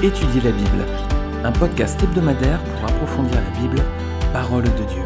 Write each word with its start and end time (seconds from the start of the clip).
Étudier 0.00 0.40
la 0.42 0.52
Bible, 0.52 0.86
un 1.42 1.50
podcast 1.50 2.00
hebdomadaire 2.00 2.62
pour 2.62 2.84
approfondir 2.84 3.34
la 3.34 3.50
Bible, 3.58 3.82
parole 4.32 4.62
de 4.62 4.84
Dieu. 4.84 5.02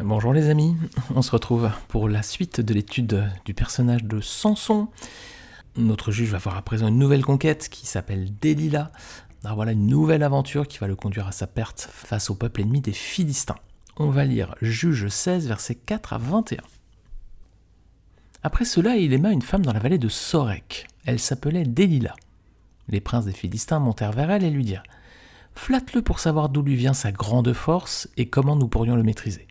Bonjour 0.00 0.32
les 0.32 0.48
amis, 0.48 0.74
on 1.14 1.20
se 1.20 1.30
retrouve 1.30 1.70
pour 1.88 2.08
la 2.08 2.22
suite 2.22 2.62
de 2.62 2.72
l'étude 2.72 3.22
du 3.44 3.52
personnage 3.52 4.04
de 4.04 4.22
Samson. 4.22 4.88
Notre 5.76 6.10
juge 6.10 6.30
va 6.30 6.38
voir 6.38 6.56
à 6.56 6.62
présent 6.62 6.88
une 6.88 6.98
nouvelle 6.98 7.22
conquête 7.22 7.68
qui 7.68 7.86
s'appelle. 7.86 8.30
Alors 9.44 9.56
voilà 9.56 9.72
une 9.72 9.86
nouvelle 9.86 10.22
aventure 10.22 10.66
qui 10.66 10.78
va 10.78 10.86
le 10.86 10.96
conduire 10.96 11.26
à 11.26 11.32
sa 11.32 11.46
perte 11.46 11.86
face 11.92 12.30
au 12.30 12.34
peuple 12.34 12.62
ennemi 12.62 12.80
des 12.80 12.92
Philistins. 12.92 13.58
On 13.98 14.08
va 14.08 14.24
lire 14.24 14.54
Juge 14.62 15.08
16, 15.08 15.48
versets 15.48 15.74
4 15.74 16.14
à 16.14 16.18
21. 16.18 16.62
Après 18.46 18.66
cela, 18.66 18.96
il 18.96 19.14
aima 19.14 19.32
une 19.32 19.40
femme 19.40 19.64
dans 19.64 19.72
la 19.72 19.78
vallée 19.78 19.96
de 19.96 20.10
Sorek. 20.10 20.86
Elle 21.06 21.18
s'appelait 21.18 21.64
Delilah. 21.64 22.14
Les 22.88 23.00
princes 23.00 23.24
des 23.24 23.32
Philistins 23.32 23.78
montèrent 23.78 24.12
vers 24.12 24.30
elle 24.30 24.44
et 24.44 24.50
lui 24.50 24.64
dirent 24.64 24.82
Flatte-le 25.54 26.02
pour 26.02 26.18
savoir 26.18 26.50
d'où 26.50 26.60
lui 26.60 26.76
vient 26.76 26.92
sa 26.92 27.10
grande 27.10 27.54
force 27.54 28.06
et 28.18 28.28
comment 28.28 28.54
nous 28.54 28.68
pourrions 28.68 28.96
le 28.96 29.02
maîtriser. 29.02 29.48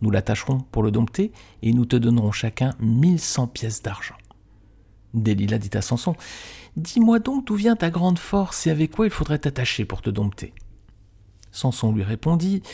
Nous 0.00 0.10
l'attacherons 0.10 0.58
pour 0.58 0.82
le 0.82 0.90
dompter 0.90 1.30
et 1.62 1.72
nous 1.72 1.84
te 1.84 1.94
donnerons 1.94 2.32
chacun 2.32 2.74
mille 2.80 3.20
cent 3.20 3.46
pièces 3.46 3.80
d'argent. 3.80 4.16
Delilah 5.14 5.58
dit 5.58 5.76
à 5.76 5.80
Samson 5.80 6.16
Dis-moi 6.76 7.20
donc 7.20 7.46
d'où 7.46 7.54
vient 7.54 7.76
ta 7.76 7.90
grande 7.90 8.18
force 8.18 8.66
et 8.66 8.70
avec 8.70 8.90
quoi 8.90 9.06
il 9.06 9.12
faudrait 9.12 9.38
t'attacher 9.38 9.84
pour 9.84 10.02
te 10.02 10.10
dompter. 10.10 10.52
Samson 11.52 11.92
lui 11.92 12.02
répondit 12.02 12.64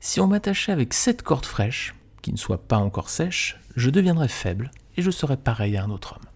Si 0.00 0.20
on 0.20 0.26
m'attachait 0.26 0.72
avec 0.72 0.94
sept 0.94 1.20
cordes 1.20 1.44
fraîches, 1.44 1.94
ne 2.32 2.38
soient 2.38 2.66
pas 2.66 2.78
encore 2.78 3.10
sèches, 3.10 3.58
je 3.76 3.90
deviendrais 3.90 4.28
faible 4.28 4.70
et 4.96 5.02
je 5.02 5.10
serai 5.10 5.36
pareil 5.36 5.76
à 5.76 5.84
un 5.84 5.90
autre 5.90 6.14
homme. 6.14 6.26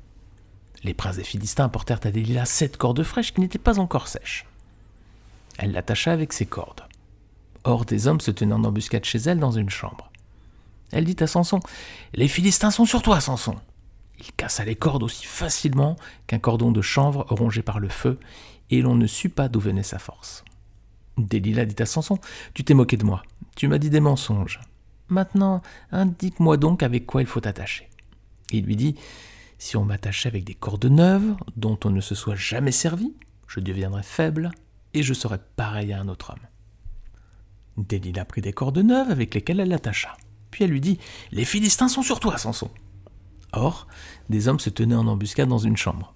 Les 0.85 0.95
princes 0.95 1.17
des 1.17 1.25
Philistins 1.25 1.65
apportèrent 1.65 2.01
à 2.05 2.11
Delilah 2.11 2.45
sept 2.45 2.77
cordes 2.77 3.03
fraîches 3.03 3.33
qui 3.33 3.41
n'étaient 3.41 3.59
pas 3.59 3.79
encore 3.79 4.09
sèches. 4.09 4.47
Elle 5.59 5.73
l'attacha 5.73 6.13
avec 6.13 6.33
ses 6.33 6.47
cordes. 6.47 6.83
Or, 7.65 7.85
des 7.85 8.09
hommes 8.09 8.21
se 8.21 8.31
tenaient 8.31 8.55
en 8.55 8.65
embuscade 8.65 9.05
chez 9.05 9.19
elle 9.19 9.39
dans 9.39 9.53
une 9.53 9.71
chambre. 9.71 10.11
Elle 10.91 11.05
dit 11.05 11.17
à 11.21 11.27
Samson 11.27 11.61
Les 12.15 12.29
Philistins 12.29 12.71
sont 12.71 12.85
sur 12.85 13.03
toi, 13.03 13.21
Samson 13.21 13.57
Il 14.19 14.33
cassa 14.33 14.65
les 14.65 14.75
cordes 14.75 15.05
aussi 15.05 15.25
facilement 15.25 15.97
qu'un 16.27 16.39
cordon 16.39 16.73
de 16.73 16.83
chanvre 16.83 17.27
rongé 17.29 17.63
par 17.63 17.79
le 17.79 17.89
feu, 17.89 18.19
et 18.71 18.83
l'on 18.83 18.95
ne 18.95 19.07
sut 19.07 19.29
pas 19.29 19.49
d'où 19.49 19.61
venait 19.61 19.83
sa 19.83 19.99
force. 19.99 20.45
Delilah 21.19 21.67
dit 21.67 21.81
à 21.81 21.87
Samson 21.87 22.19
Tu 22.55 22.65
t'es 22.65 22.75
moqué 22.75 22.97
de 22.97 23.05
moi, 23.05 23.23
tu 23.57 23.69
m'as 23.69 23.79
dit 23.79 23.91
des 23.91 24.01
mensonges. 24.01 24.61
Maintenant, 25.09 25.63
indique-moi 25.91 26.57
donc 26.57 26.83
avec 26.83 27.07
quoi 27.07 27.21
il 27.21 27.27
faut 27.27 27.41
t'attacher. 27.41 27.89
Il 28.51 28.65
lui 28.65 28.77
dit 28.77 28.97
Si 29.59 29.77
on 29.77 29.85
m'attachait 29.85 30.29
avec 30.29 30.45
des 30.45 30.55
cordes 30.55 30.87
neuves, 30.87 31.35
dont 31.57 31.79
on 31.85 31.91
ne 31.91 32.01
se 32.01 32.15
soit 32.15 32.35
jamais 32.35 32.73
servi, 32.73 33.13
je 33.47 33.61
deviendrais 33.61 34.03
faible 34.03 34.51
et 34.95 35.03
je 35.03 35.15
serais 35.15 35.41
pareil 35.57 35.93
à 35.93 36.01
un 36.01 36.09
autre 36.09 36.31
homme. 36.31 37.85
Delilah 37.85 38.25
prit 38.25 38.43
des 38.43 38.53
cordes 38.53 38.79
neuves 38.79 39.11
avec 39.11 39.35
lesquelles 39.35 39.61
elle 39.61 39.69
l'attacha. 39.69 40.17
Puis 40.51 40.65
elle 40.65 40.71
lui 40.71 40.81
dit 40.81 40.99
Les 41.31 41.45
Philistins 41.45 41.89
sont 41.89 42.03
sur 42.03 42.21
toi, 42.21 42.39
Samson. 42.39 42.71
Or, 43.53 43.87
des 44.29 44.49
hommes 44.49 44.61
se 44.61 44.71
tenaient 44.71 44.95
en 44.95 45.07
embuscade 45.07 45.49
dans 45.49 45.59
une 45.59 45.77
chambre. 45.77 46.13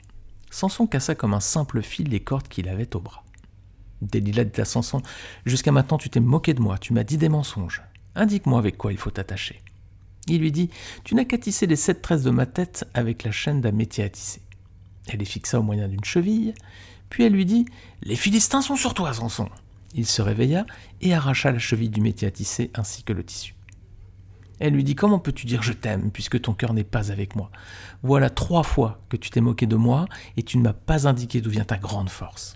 Samson 0.51 0.87
cassa 0.87 1.15
comme 1.15 1.35
un 1.35 1.41
simple 1.41 1.83
fil 1.83 2.09
les 2.09 2.21
cordes 2.21 2.49
qu'il 2.49 2.69
avait 2.69 2.95
au 2.95 3.01
bras. 3.01 3.25
Delilah 4.03 4.45
dit 4.45 4.61
à 4.61 4.65
Samson 4.65 5.03
Jusqu'à 5.45 5.73
maintenant, 5.73 5.99
tu 5.99 6.11
t'es 6.11 6.21
moqué 6.21 6.55
de 6.55 6.61
moi, 6.61 6.79
tu 6.79 6.93
m'as 6.93 7.05
dit 7.05 7.19
des 7.19 7.29
mensonges. 7.29 7.83
Indique-moi 8.17 8.59
avec 8.59 8.79
quoi 8.79 8.93
il 8.93 8.99
faut 8.99 9.11
t'attacher. 9.11 9.63
Il 10.27 10.41
lui 10.41 10.51
dit 10.51 10.71
Tu 11.05 11.15
n'as 11.15 11.25
qu'à 11.25 11.37
tisser 11.37 11.67
les 11.67 11.77
sept 11.77 12.01
tresses 12.01 12.23
de 12.23 12.31
ma 12.31 12.47
tête 12.47 12.89
avec 12.95 13.23
la 13.23 13.31
chaîne 13.31 13.61
d'un 13.61 13.73
métier 13.73 14.05
à 14.05 14.09
tisser. 14.09 14.41
Elle 15.07 15.21
les 15.21 15.27
fixa 15.27 15.61
au 15.61 15.63
moyen 15.63 15.87
d'une 15.87 16.03
cheville, 16.03 16.55
puis 17.11 17.25
elle 17.25 17.35
lui 17.35 17.45
dit 17.45 17.67
Les 18.03 18.17
Philistins 18.17 18.63
sont 18.63 18.75
sur 18.75 18.95
toi, 18.95 19.13
Samson. 19.13 19.49
Il 19.95 20.07
se 20.07 20.23
réveilla 20.23 20.67
et 21.03 21.15
arracha 21.15 21.53
la 21.53 21.59
cheville 21.59 21.91
du 21.91 22.01
métier 22.01 22.27
à 22.27 22.31
tisser 22.31 22.71
ainsi 22.75 23.03
que 23.03 23.13
le 23.13 23.23
tissu. 23.23 23.55
Elle 24.61 24.73
lui 24.73 24.83
dit 24.83 24.95
Comment 24.95 25.19
peux-tu 25.19 25.47
dire 25.47 25.63
je 25.63 25.75
t'aime 25.75 26.11
puisque 26.11 26.41
ton 26.41 26.55
cœur 26.55 26.73
n'est 26.73 26.85
pas 26.85 27.13
avec 27.13 27.37
moi? 27.37 27.51
Voilà 28.03 28.31
trois 28.31 28.63
fois 28.63 29.03
que 29.11 29.19
tu 29.19 29.29
t'es 29.29 29.43
moqué 29.43 29.67
de 29.67 29.77
moi 29.77 30.07
et 30.39 30.43
tu 30.43 30.57
ne 30.57 30.63
m'as 30.63 30.73
pas 30.73 31.07
indiqué 31.07 31.43
d'où 31.43 31.51
vient 31.51 31.65
ta 31.65 31.77
grande 31.77 32.09
force. 32.09 32.55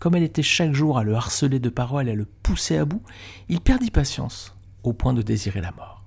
Comme 0.00 0.16
elle 0.16 0.24
était 0.24 0.42
chaque 0.42 0.74
jour 0.74 0.98
à 0.98 1.04
le 1.04 1.14
harceler 1.14 1.60
de 1.60 1.68
paroles 1.68 2.08
et 2.08 2.12
à 2.12 2.16
le 2.16 2.24
pousser 2.24 2.76
à 2.76 2.84
bout, 2.84 3.02
il 3.48 3.60
perdit 3.60 3.92
patience 3.92 4.56
au 4.82 4.92
point 4.92 5.12
de 5.12 5.22
désirer 5.22 5.60
la 5.60 5.72
mort. 5.72 6.02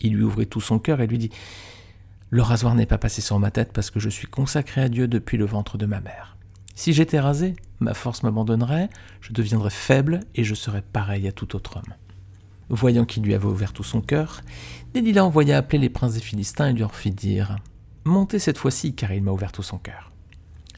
Il 0.00 0.14
lui 0.14 0.24
ouvrit 0.24 0.46
tout 0.46 0.60
son 0.60 0.78
cœur 0.78 1.00
et 1.00 1.06
lui 1.06 1.18
dit 1.18 1.30
Le 2.30 2.42
rasoir 2.42 2.74
n'est 2.74 2.86
pas 2.86 2.98
passé 2.98 3.20
sur 3.20 3.38
ma 3.38 3.50
tête 3.50 3.72
parce 3.72 3.90
que 3.90 4.00
je 4.00 4.08
suis 4.08 4.26
consacré 4.26 4.82
à 4.82 4.88
Dieu 4.88 5.08
depuis 5.08 5.36
le 5.36 5.46
ventre 5.46 5.78
de 5.78 5.86
ma 5.86 6.00
mère. 6.00 6.36
Si 6.74 6.92
j'étais 6.92 7.18
rasé, 7.18 7.56
ma 7.80 7.94
force 7.94 8.22
m'abandonnerait, 8.22 8.88
je 9.20 9.32
deviendrais 9.32 9.70
faible 9.70 10.20
et 10.36 10.44
je 10.44 10.54
serais 10.54 10.82
pareil 10.82 11.26
à 11.26 11.32
tout 11.32 11.56
autre 11.56 11.78
homme. 11.78 11.94
Voyant 12.70 13.04
qu'il 13.04 13.24
lui 13.24 13.34
avait 13.34 13.46
ouvert 13.46 13.72
tout 13.72 13.82
son 13.82 14.00
cœur, 14.00 14.42
Delilah 14.94 15.24
envoya 15.24 15.56
appeler 15.56 15.78
les 15.78 15.88
princes 15.88 16.14
des 16.14 16.20
Philistins 16.20 16.68
et 16.68 16.72
lui 16.72 16.84
en 16.84 16.88
fit 16.88 17.10
dire 17.10 17.56
Montez 18.04 18.38
cette 18.38 18.58
fois-ci, 18.58 18.94
car 18.94 19.12
il 19.12 19.22
m'a 19.22 19.32
ouvert 19.32 19.52
tout 19.52 19.62
son 19.62 19.78
cœur. 19.78 20.12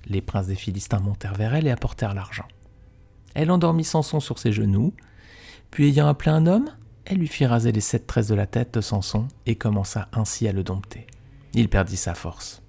Les 0.06 0.20
princes 0.20 0.46
des 0.46 0.54
Philistins 0.54 1.00
montèrent 1.00 1.34
vers 1.34 1.54
elle 1.54 1.66
et 1.66 1.70
apportèrent 1.70 2.14
l'argent. 2.14 2.46
Elle 3.34 3.50
endormit 3.50 3.84
Samson 3.84 4.20
sur 4.20 4.38
ses 4.38 4.52
genoux, 4.52 4.94
puis 5.70 5.88
ayant 5.88 6.08
appelé 6.08 6.30
un 6.30 6.46
homme, 6.46 6.70
elle 7.10 7.18
lui 7.18 7.26
fit 7.26 7.44
raser 7.44 7.72
les 7.72 7.80
sept 7.80 8.06
tresses 8.06 8.28
de 8.28 8.36
la 8.36 8.46
tête 8.46 8.74
de 8.74 8.80
Samson 8.80 9.26
et 9.44 9.56
commença 9.56 10.08
ainsi 10.12 10.46
à 10.46 10.52
le 10.52 10.62
dompter. 10.62 11.08
Il 11.54 11.68
perdit 11.68 11.96
sa 11.96 12.14
force. 12.14 12.62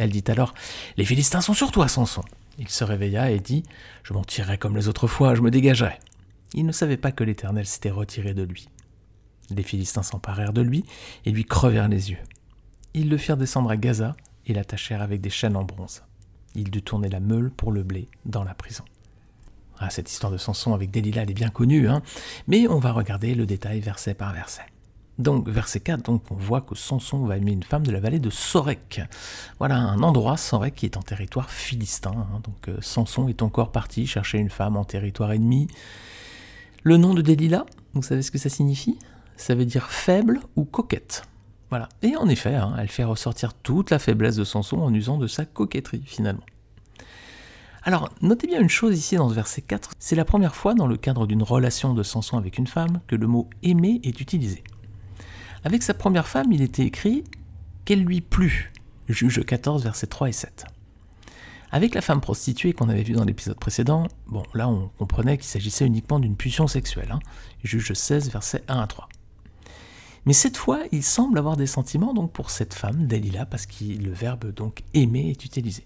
Elle 0.00 0.10
dit 0.10 0.24
alors 0.26 0.52
Les 0.96 1.04
Philistins 1.04 1.40
sont 1.40 1.54
sur 1.54 1.70
toi, 1.70 1.86
Samson. 1.86 2.24
Il 2.58 2.68
se 2.68 2.82
réveilla 2.82 3.30
et 3.30 3.38
dit 3.38 3.62
Je 4.02 4.14
m'en 4.14 4.24
tirerai 4.24 4.58
comme 4.58 4.76
les 4.76 4.88
autres 4.88 5.06
fois, 5.06 5.36
je 5.36 5.42
me 5.42 5.50
dégagerai. 5.52 6.00
Il 6.54 6.66
ne 6.66 6.72
savait 6.72 6.96
pas 6.96 7.12
que 7.12 7.22
l'Éternel 7.22 7.64
s'était 7.64 7.90
retiré 7.90 8.34
de 8.34 8.42
lui. 8.42 8.68
Les 9.50 9.62
Philistins 9.62 10.02
s'emparèrent 10.02 10.52
de 10.52 10.62
lui 10.62 10.84
et 11.24 11.30
lui 11.30 11.44
crevèrent 11.44 11.88
les 11.88 12.10
yeux. 12.10 12.18
Ils 12.94 13.08
le 13.08 13.16
firent 13.16 13.36
descendre 13.36 13.70
à 13.70 13.76
Gaza 13.76 14.16
et 14.46 14.54
l'attachèrent 14.54 15.02
avec 15.02 15.20
des 15.20 15.30
chaînes 15.30 15.56
en 15.56 15.62
bronze. 15.62 16.02
Il 16.56 16.68
dut 16.72 16.82
tourner 16.82 17.08
la 17.08 17.20
meule 17.20 17.52
pour 17.52 17.70
le 17.70 17.84
blé 17.84 18.08
dans 18.24 18.42
la 18.42 18.54
prison. 18.54 18.84
Ah, 19.84 19.90
cette 19.90 20.08
histoire 20.08 20.30
de 20.30 20.38
Samson 20.38 20.74
avec 20.74 20.92
Delilah, 20.92 21.22
elle 21.22 21.30
est 21.32 21.34
bien 21.34 21.48
connue, 21.48 21.88
hein 21.88 22.02
mais 22.46 22.68
on 22.68 22.78
va 22.78 22.92
regarder 22.92 23.34
le 23.34 23.46
détail 23.46 23.80
verset 23.80 24.14
par 24.14 24.32
verset. 24.32 24.62
Donc, 25.18 25.48
verset 25.48 25.80
4, 25.80 26.04
donc, 26.04 26.22
on 26.30 26.36
voit 26.36 26.60
que 26.60 26.76
Samson 26.76 27.26
va 27.26 27.36
aimer 27.36 27.50
une 27.50 27.64
femme 27.64 27.84
de 27.84 27.90
la 27.90 27.98
vallée 27.98 28.20
de 28.20 28.30
Sorek. 28.30 29.02
Voilà 29.58 29.76
un 29.76 30.04
endroit, 30.04 30.36
Sorek, 30.36 30.76
qui 30.76 30.86
est 30.86 30.96
en 30.96 31.02
territoire 31.02 31.50
philistin. 31.50 32.12
Hein. 32.12 32.40
donc, 32.44 32.68
euh, 32.68 32.76
Samson 32.80 33.26
est 33.26 33.42
encore 33.42 33.72
parti 33.72 34.06
chercher 34.06 34.38
une 34.38 34.50
femme 34.50 34.76
en 34.76 34.84
territoire 34.84 35.32
ennemi. 35.32 35.66
Le 36.84 36.96
nom 36.96 37.12
de 37.12 37.20
Delilah, 37.20 37.66
vous 37.94 38.02
savez 38.02 38.22
ce 38.22 38.30
que 38.30 38.38
ça 38.38 38.48
signifie? 38.48 38.98
Ça 39.36 39.56
veut 39.56 39.66
dire 39.66 39.90
faible 39.90 40.40
ou 40.54 40.64
coquette. 40.64 41.24
Voilà. 41.70 41.88
Et 42.02 42.16
en 42.16 42.28
effet, 42.28 42.54
hein, 42.54 42.74
elle 42.78 42.88
fait 42.88 43.04
ressortir 43.04 43.52
toute 43.52 43.90
la 43.90 43.98
faiblesse 43.98 44.36
de 44.36 44.44
Samson 44.44 44.78
en 44.78 44.94
usant 44.94 45.18
de 45.18 45.26
sa 45.26 45.44
coquetterie, 45.44 46.04
finalement. 46.06 46.44
Alors, 47.84 48.10
notez 48.20 48.46
bien 48.46 48.60
une 48.60 48.68
chose 48.68 48.96
ici 48.96 49.16
dans 49.16 49.28
ce 49.28 49.34
verset 49.34 49.60
4, 49.60 49.90
c'est 49.98 50.14
la 50.14 50.24
première 50.24 50.54
fois 50.54 50.74
dans 50.74 50.86
le 50.86 50.96
cadre 50.96 51.26
d'une 51.26 51.42
relation 51.42 51.94
de 51.94 52.04
Samson 52.04 52.38
avec 52.38 52.56
une 52.56 52.68
femme 52.68 53.00
que 53.08 53.16
le 53.16 53.26
mot 53.26 53.50
aimer 53.64 54.00
est 54.04 54.20
utilisé. 54.20 54.62
Avec 55.64 55.82
sa 55.82 55.92
première 55.92 56.28
femme, 56.28 56.52
il 56.52 56.62
était 56.62 56.84
écrit 56.84 57.24
qu'elle 57.84 58.04
lui 58.04 58.20
plut. 58.20 58.72
Juge 59.08 59.44
14, 59.44 59.82
versets 59.82 60.06
3 60.06 60.28
et 60.28 60.32
7. 60.32 60.64
Avec 61.72 61.96
la 61.96 62.02
femme 62.02 62.20
prostituée 62.20 62.72
qu'on 62.72 62.88
avait 62.88 63.02
vue 63.02 63.14
dans 63.14 63.24
l'épisode 63.24 63.58
précédent, 63.58 64.06
bon, 64.28 64.44
là 64.54 64.68
on 64.68 64.90
comprenait 64.98 65.36
qu'il 65.36 65.48
s'agissait 65.48 65.86
uniquement 65.86 66.20
d'une 66.20 66.36
pulsion 66.36 66.68
sexuelle. 66.68 67.10
Hein. 67.10 67.18
Juge 67.64 67.94
16, 67.94 68.30
versets 68.30 68.62
1 68.68 68.78
à 68.78 68.86
3. 68.86 69.08
Mais 70.24 70.34
cette 70.34 70.56
fois, 70.56 70.82
il 70.92 71.02
semble 71.02 71.36
avoir 71.36 71.56
des 71.56 71.66
sentiments 71.66 72.14
donc 72.14 72.30
pour 72.30 72.50
cette 72.50 72.74
femme, 72.74 73.08
Dalila, 73.08 73.44
parce 73.44 73.66
que 73.66 73.82
le 73.82 74.12
verbe 74.12 74.52
donc 74.52 74.84
aimer 74.94 75.30
est 75.30 75.44
utilisé. 75.44 75.82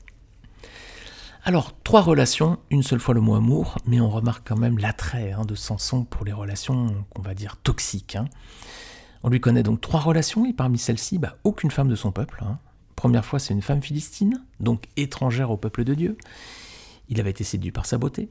Alors, 1.47 1.81
trois 1.85 2.01
relations, 2.01 2.59
une 2.71 2.83
seule 2.83 2.99
fois 2.99 3.15
le 3.15 3.21
mot 3.21 3.37
amour, 3.37 3.77
mais 3.87 4.01
on 4.01 4.11
remarque 4.11 4.49
quand 4.49 4.59
même 4.59 4.79
l'attrait 4.79 5.31
hein, 5.31 5.45
de 5.45 5.55
Samson 5.55 6.03
pour 6.03 6.25
les 6.25 6.33
relations 6.33 7.07
qu'on 7.11 7.23
va 7.23 7.35
dire 7.35 7.57
toxiques. 7.57 8.17
Hein. 8.17 8.25
On 9.23 9.29
lui 9.29 9.41
connaît 9.41 9.63
donc 9.63 9.81
trois 9.81 10.01
relations, 10.01 10.45
et 10.45 10.53
parmi 10.53 10.77
celles-ci, 10.77 11.19
bah, 11.19 11.37
aucune 11.45 11.71
femme 11.71 11.89
de 11.89 11.95
son 11.95 12.11
peuple. 12.11 12.43
Hein. 12.45 12.59
Première 12.97 13.25
fois, 13.25 13.39
c'est 13.39 13.55
une 13.55 13.63
femme 13.63 13.81
philistine, 13.81 14.43
donc 14.59 14.87
étrangère 14.97 15.53
au 15.53 15.57
peuple 15.57 15.85
de 15.85 15.95
Dieu. 15.95 16.19
Il 17.11 17.21
avait 17.21 17.31
été 17.31 17.45
séduit 17.45 17.71
par 17.71 17.87
sa 17.87 17.97
beauté. 17.97 18.29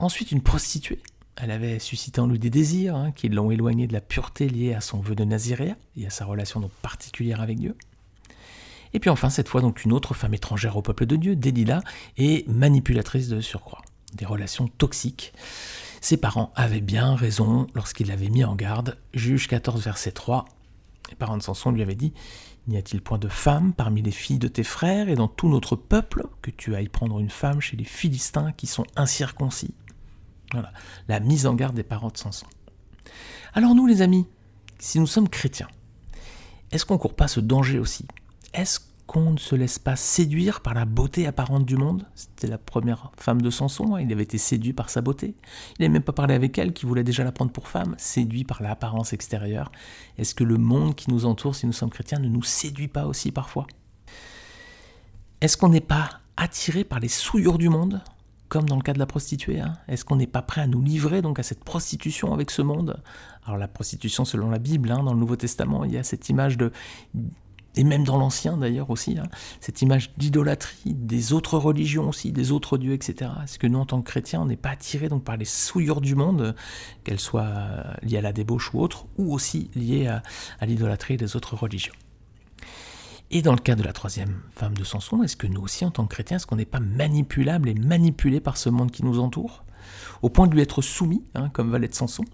Ensuite, 0.00 0.32
une 0.32 0.42
prostituée. 0.42 1.00
Elle 1.36 1.52
avait 1.52 1.78
suscité 1.78 2.20
en 2.20 2.26
lui 2.26 2.40
des 2.40 2.50
désirs 2.50 3.12
qui 3.14 3.28
l'ont 3.28 3.52
éloigné 3.52 3.86
de 3.86 3.92
la 3.92 4.00
pureté 4.00 4.48
liée 4.48 4.74
à 4.74 4.80
son 4.80 4.98
vœu 4.98 5.14
de 5.14 5.22
Naziréa 5.22 5.76
et 5.96 6.08
à 6.08 6.10
sa 6.10 6.24
relation 6.24 6.58
donc 6.58 6.72
particulière 6.82 7.40
avec 7.40 7.60
Dieu. 7.60 7.76
Et 8.94 9.00
puis 9.00 9.10
enfin, 9.10 9.30
cette 9.30 9.48
fois, 9.48 9.60
donc 9.60 9.84
une 9.84 9.92
autre 9.92 10.14
femme 10.14 10.34
étrangère 10.34 10.76
au 10.76 10.82
peuple 10.82 11.06
de 11.06 11.16
Dieu, 11.16 11.36
Delilah, 11.36 11.80
et 12.16 12.44
manipulatrice 12.48 13.28
de 13.28 13.40
surcroît. 13.40 13.82
Des 14.14 14.26
relations 14.26 14.68
toxiques. 14.68 15.32
Ses 16.00 16.16
parents 16.16 16.52
avaient 16.54 16.80
bien 16.80 17.14
raison 17.14 17.66
lorsqu'ils 17.74 18.08
l'avaient 18.08 18.28
mis 18.28 18.44
en 18.44 18.54
garde. 18.54 18.98
Juge 19.14 19.48
14, 19.48 19.82
verset 19.84 20.12
3. 20.12 20.44
Les 21.08 21.14
parents 21.14 21.36
de 21.36 21.42
Samson 21.42 21.70
lui 21.70 21.82
avaient 21.82 21.94
dit 21.94 22.12
N'y 22.68 22.76
a-t-il 22.76 23.00
point 23.00 23.18
de 23.18 23.28
femme 23.28 23.72
parmi 23.72 24.02
les 24.02 24.10
filles 24.10 24.38
de 24.38 24.48
tes 24.48 24.62
frères 24.62 25.08
et 25.08 25.14
dans 25.14 25.28
tout 25.28 25.48
notre 25.48 25.74
peuple 25.74 26.26
que 26.42 26.50
tu 26.50 26.74
ailles 26.74 26.88
prendre 26.88 27.18
une 27.18 27.30
femme 27.30 27.60
chez 27.60 27.76
les 27.76 27.84
Philistins 27.84 28.52
qui 28.52 28.66
sont 28.66 28.84
incirconcis? 28.94 29.74
Voilà, 30.52 30.72
la 31.08 31.18
mise 31.18 31.46
en 31.46 31.54
garde 31.54 31.74
des 31.74 31.82
parents 31.82 32.10
de 32.10 32.16
Samson. 32.16 32.46
Alors 33.54 33.74
nous 33.74 33.86
les 33.86 34.02
amis, 34.02 34.26
si 34.78 35.00
nous 35.00 35.06
sommes 35.06 35.28
chrétiens, 35.28 35.68
est-ce 36.70 36.86
qu'on 36.86 36.98
court 36.98 37.14
pas 37.14 37.28
ce 37.28 37.40
danger 37.40 37.78
aussi 37.78 38.06
Est-ce 38.54 38.80
qu'on 39.06 39.30
ne 39.30 39.38
se 39.38 39.54
laisse 39.54 39.78
pas 39.78 39.96
séduire 39.96 40.60
par 40.60 40.74
la 40.74 40.84
beauté 40.84 41.26
apparente 41.26 41.64
du 41.64 41.76
monde? 41.76 42.06
C'était 42.14 42.46
la 42.46 42.58
première 42.58 43.10
femme 43.16 43.40
de 43.40 43.50
Samson, 43.50 43.94
hein, 43.94 44.00
il 44.00 44.12
avait 44.12 44.22
été 44.22 44.38
séduit 44.38 44.72
par 44.72 44.90
sa 44.90 45.00
beauté. 45.00 45.34
Il 45.78 45.82
n'avait 45.82 45.92
même 45.92 46.02
pas 46.02 46.12
parlé 46.12 46.34
avec 46.34 46.58
elle, 46.58 46.72
qui 46.72 46.86
voulait 46.86 47.04
déjà 47.04 47.24
la 47.24 47.32
prendre 47.32 47.52
pour 47.52 47.68
femme, 47.68 47.94
séduit 47.98 48.44
par 48.44 48.62
l'apparence 48.62 49.12
extérieure. 49.12 49.72
Est-ce 50.18 50.34
que 50.34 50.44
le 50.44 50.58
monde 50.58 50.94
qui 50.94 51.10
nous 51.10 51.24
entoure, 51.24 51.54
si 51.54 51.66
nous 51.66 51.72
sommes 51.72 51.90
chrétiens, 51.90 52.18
ne 52.18 52.28
nous 52.28 52.42
séduit 52.42 52.88
pas 52.88 53.06
aussi 53.06 53.32
parfois? 53.32 53.66
Est-ce 55.40 55.56
qu'on 55.56 55.70
n'est 55.70 55.80
pas 55.80 56.20
attiré 56.36 56.84
par 56.84 57.00
les 57.00 57.08
souillures 57.08 57.58
du 57.58 57.68
monde 57.68 58.02
comme 58.48 58.68
dans 58.68 58.76
le 58.76 58.82
cas 58.82 58.92
de 58.92 58.98
la 58.98 59.06
prostituée. 59.06 59.60
Hein? 59.60 59.72
Est-ce 59.88 60.04
qu'on 60.04 60.16
n'est 60.16 60.26
pas 60.26 60.42
prêt 60.42 60.60
à 60.60 60.66
nous 60.66 60.82
livrer 60.82 61.22
donc 61.22 61.38
à 61.38 61.42
cette 61.42 61.64
prostitution 61.64 62.34
avec 62.34 62.50
ce 62.50 62.60
monde? 62.60 63.02
Alors 63.46 63.56
la 63.56 63.66
prostitution 63.66 64.26
selon 64.26 64.50
la 64.50 64.58
Bible, 64.58 64.90
hein, 64.90 65.02
dans 65.02 65.14
le 65.14 65.18
Nouveau 65.18 65.36
Testament, 65.36 65.84
il 65.84 65.92
y 65.92 65.96
a 65.96 66.02
cette 66.02 66.28
image 66.28 66.58
de 66.58 66.70
et 67.76 67.84
même 67.84 68.04
dans 68.04 68.18
l'Ancien 68.18 68.56
d'ailleurs 68.56 68.90
aussi, 68.90 69.18
hein, 69.18 69.28
cette 69.60 69.80
image 69.82 70.12
d'idolâtrie 70.16 70.94
des 70.94 71.32
autres 71.32 71.56
religions 71.56 72.08
aussi, 72.08 72.32
des 72.32 72.52
autres 72.52 72.76
dieux, 72.76 72.92
etc. 72.92 73.30
Est-ce 73.44 73.58
que 73.58 73.66
nous, 73.66 73.78
en 73.78 73.86
tant 73.86 74.02
que 74.02 74.10
chrétiens, 74.10 74.42
on 74.42 74.46
n'est 74.46 74.56
pas 74.56 74.70
attirés 74.70 75.08
donc 75.08 75.24
par 75.24 75.36
les 75.36 75.44
souillures 75.46 76.00
du 76.00 76.14
monde, 76.14 76.54
qu'elles 77.04 77.20
soient 77.20 77.84
liées 78.02 78.18
à 78.18 78.22
la 78.22 78.32
débauche 78.32 78.74
ou 78.74 78.80
autre, 78.80 79.06
ou 79.16 79.32
aussi 79.32 79.70
liées 79.74 80.06
à, 80.06 80.22
l'idolâtrie 80.66 81.16
des 81.16 81.34
autres 81.36 81.56
religions? 81.56 81.94
Et 83.30 83.40
dans 83.40 83.52
le 83.52 83.58
cas 83.58 83.74
de 83.74 83.82
la 83.82 83.94
troisième 83.94 84.42
femme 84.54 84.74
de 84.74 84.84
Samson, 84.84 85.22
est-ce 85.22 85.36
que 85.36 85.46
nous 85.46 85.62
aussi, 85.62 85.86
en 85.86 85.90
tant 85.90 86.06
que 86.06 86.14
chrétiens, 86.14 86.36
est-ce 86.36 86.46
qu'on 86.46 86.56
n'est 86.56 86.66
pas 86.66 86.80
manipulable 86.80 87.70
et 87.70 87.74
manipulé 87.74 88.40
par 88.40 88.58
ce 88.58 88.68
monde 88.68 88.90
qui 88.90 89.02
nous 89.02 89.18
entoure, 89.18 89.64
au 90.20 90.28
point 90.28 90.46
de 90.46 90.54
lui 90.54 90.60
être 90.60 90.82
soumis, 90.82 91.24
hein, 91.34 91.48
comme 91.48 91.70
valet 91.70 91.88
de 91.88 91.94
Samson, 91.94 92.24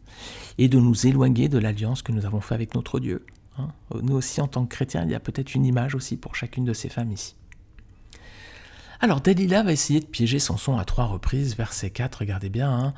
et 0.58 0.68
de 0.68 0.80
nous 0.80 1.06
éloigner 1.06 1.48
de 1.48 1.58
l'alliance 1.58 2.02
que 2.02 2.10
nous 2.10 2.26
avons 2.26 2.40
faite 2.40 2.56
avec 2.56 2.74
notre 2.74 2.98
Dieu? 2.98 3.24
Hein 3.58 3.68
Nous 4.02 4.14
aussi, 4.14 4.40
en 4.40 4.48
tant 4.48 4.64
que 4.64 4.74
chrétiens, 4.74 5.04
il 5.04 5.10
y 5.10 5.14
a 5.14 5.20
peut-être 5.20 5.54
une 5.54 5.66
image 5.66 5.94
aussi 5.94 6.16
pour 6.16 6.34
chacune 6.34 6.64
de 6.64 6.72
ces 6.72 6.88
femmes 6.88 7.12
ici. 7.12 7.34
Alors 9.00 9.20
Dalila 9.20 9.62
va 9.62 9.72
essayer 9.72 10.00
de 10.00 10.06
piéger 10.06 10.40
Samson 10.40 10.76
à 10.76 10.84
trois 10.84 11.04
reprises, 11.04 11.56
verset 11.56 11.90
4, 11.90 12.16
regardez 12.16 12.48
bien. 12.48 12.70
Hein. 12.70 12.94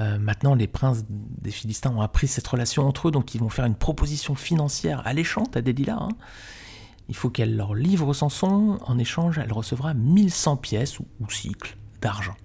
Euh, 0.00 0.18
maintenant, 0.18 0.54
les 0.54 0.68
princes 0.68 1.04
des 1.08 1.50
Philistins 1.50 1.90
ont 1.90 2.02
appris 2.02 2.28
cette 2.28 2.46
relation 2.46 2.86
entre 2.86 3.08
eux, 3.08 3.10
donc 3.10 3.34
ils 3.34 3.40
vont 3.40 3.48
faire 3.48 3.64
une 3.64 3.74
proposition 3.74 4.36
financière 4.36 5.04
alléchante 5.06 5.56
à 5.56 5.60
Dalila. 5.60 5.98
Hein. 6.00 6.10
Il 7.08 7.16
faut 7.16 7.30
qu'elle 7.30 7.56
leur 7.56 7.74
livre 7.74 8.14
Samson, 8.14 8.78
en 8.86 8.96
échange, 8.96 9.38
elle 9.38 9.52
recevra 9.52 9.92
1100 9.92 10.56
pièces 10.58 11.00
ou, 11.00 11.06
cycles 11.28 11.76
d'argent. 12.00 12.36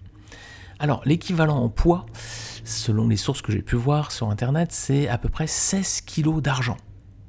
Alors, 0.80 1.04
l'équivalent 1.06 1.58
en 1.58 1.70
poids, 1.70 2.08
selon 2.64 3.08
les 3.08 3.18
sources 3.18 3.44
que 3.44 3.52
j'ai 3.52 3.62
pu 3.62 3.76
voir 3.76 4.12
sur 4.12 4.32
Internet, 4.32 4.72
c'est 4.72 5.08
à 5.08 5.20
peu 5.20 5.30
près 5.30 5.46
16 5.46 6.02
kilos 6.02 6.42
d'argent. 6.42 6.78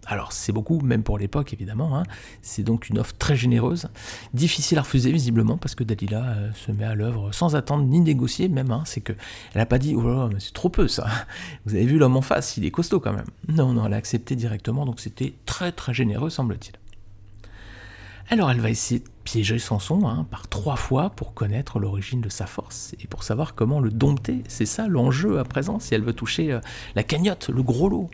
Alors, 0.07 0.33
c'est 0.33 0.53
beaucoup, 0.53 0.81
même 0.81 1.03
pour 1.03 1.19
l'époque, 1.19 1.53
évidemment. 1.53 1.99
Hein. 1.99 2.05
C'est 2.43 2.63
donc 2.63 2.89
une 2.89 2.99
offre 2.99 3.15
très 3.19 3.37
généreuse. 3.37 3.89
Difficile 4.35 4.79
à 4.79 4.83
refuser, 4.83 5.11
visiblement, 5.11 5.57
parce 5.57 5.75
que 5.75 5.85
Dalila 5.85 6.25
euh, 6.25 6.51
se 6.55 6.71
met 6.71 6.85
à 6.85 6.95
l'œuvre 6.95 7.33
sans 7.33 7.57
attendre 7.57 7.85
ni 7.85 8.01
négocier, 8.01 8.49
même. 8.49 8.71
Hein. 8.71 8.83
C'est 8.87 9.01
que 9.01 9.13
elle 9.55 9.61
n'a 9.61 9.67
pas 9.67 9.79
dit, 9.79 9.95
oh 9.97 10.31
c'est 10.39 10.55
trop 10.55 10.69
peu, 10.69 10.87
ça. 10.87 11.07
Vous 11.67 11.75
avez 11.75 11.87
vu 11.87 11.99
l'homme 11.99 12.17
en 12.17 12.23
face, 12.23 12.57
il 12.57 12.65
est 12.65 12.71
costaud 12.71 13.01
quand 13.01 13.13
même. 13.13 13.27
Non, 13.49 13.73
non, 13.73 13.87
elle 13.87 13.95
a 13.95 13.97
accepté 13.97 14.37
directement, 14.37 14.87
donc 14.87 15.01
c'était 15.01 15.35
très, 15.45 15.73
très 15.73 15.93
généreux, 15.93 16.31
semble-t-il. 16.31 16.79
Alors 18.29 18.51
elle 18.51 18.61
va 18.61 18.71
essayer 18.71 19.01
de 19.01 19.09
piéger 19.23 19.61
Samson 19.61 20.07
hein, 20.09 20.27
par 20.31 20.49
trois 20.49 20.75
fois 20.75 21.11
pour 21.11 21.33
connaître 21.33 21.79
l'origine 21.79 22.21
de 22.21 22.29
sa 22.29 22.47
force 22.47 22.95
et 23.01 23.07
pour 23.07 23.23
savoir 23.23 23.55
comment 23.55 23.79
le 23.79 23.91
dompter. 23.91 24.43
C'est 24.49 24.67
ça 24.67 24.89
l'enjeu 24.89 25.39
à 25.39 25.45
présent 25.45 25.79
si 25.79 25.95
elle 25.95 26.03
veut 26.03 26.13
toucher 26.13 26.53
euh, 26.53 26.61
la 26.97 27.05
cagnotte, 27.05 27.51
le 27.51 27.63
gros 27.63 27.89
lot. 27.89 28.11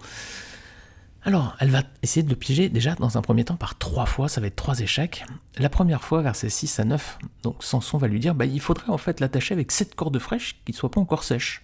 Alors, 1.24 1.54
elle 1.60 1.70
va 1.70 1.84
essayer 2.02 2.24
de 2.24 2.30
le 2.30 2.36
piéger 2.36 2.69
déjà 2.69 2.96
dans 2.96 3.16
un 3.16 3.22
premier 3.22 3.44
temps 3.44 3.56
par 3.56 3.78
trois 3.78 4.06
fois, 4.06 4.28
ça 4.28 4.40
va 4.40 4.48
être 4.48 4.56
trois 4.56 4.80
échecs. 4.80 5.24
La 5.56 5.69
première 5.69 6.02
fois, 6.02 6.20
versets 6.20 6.50
6 6.50 6.80
à 6.80 6.84
9, 6.84 7.19
donc 7.44 7.62
Samson 7.62 7.96
va 7.96 8.08
lui 8.08 8.19
dire 8.19 8.34
bah, 8.34 8.44
il 8.44 8.60
faudrait 8.60 8.90
en 8.90 8.98
fait 8.98 9.20
l'attacher 9.20 9.54
avec 9.54 9.70
sept 9.70 9.94
cordes 9.94 10.19
fraîches 10.19 10.60
qui 10.64 10.72
ne 10.72 10.76
soient 10.76 10.90
pas 10.90 11.00
encore 11.00 11.22
sèches. 11.22 11.62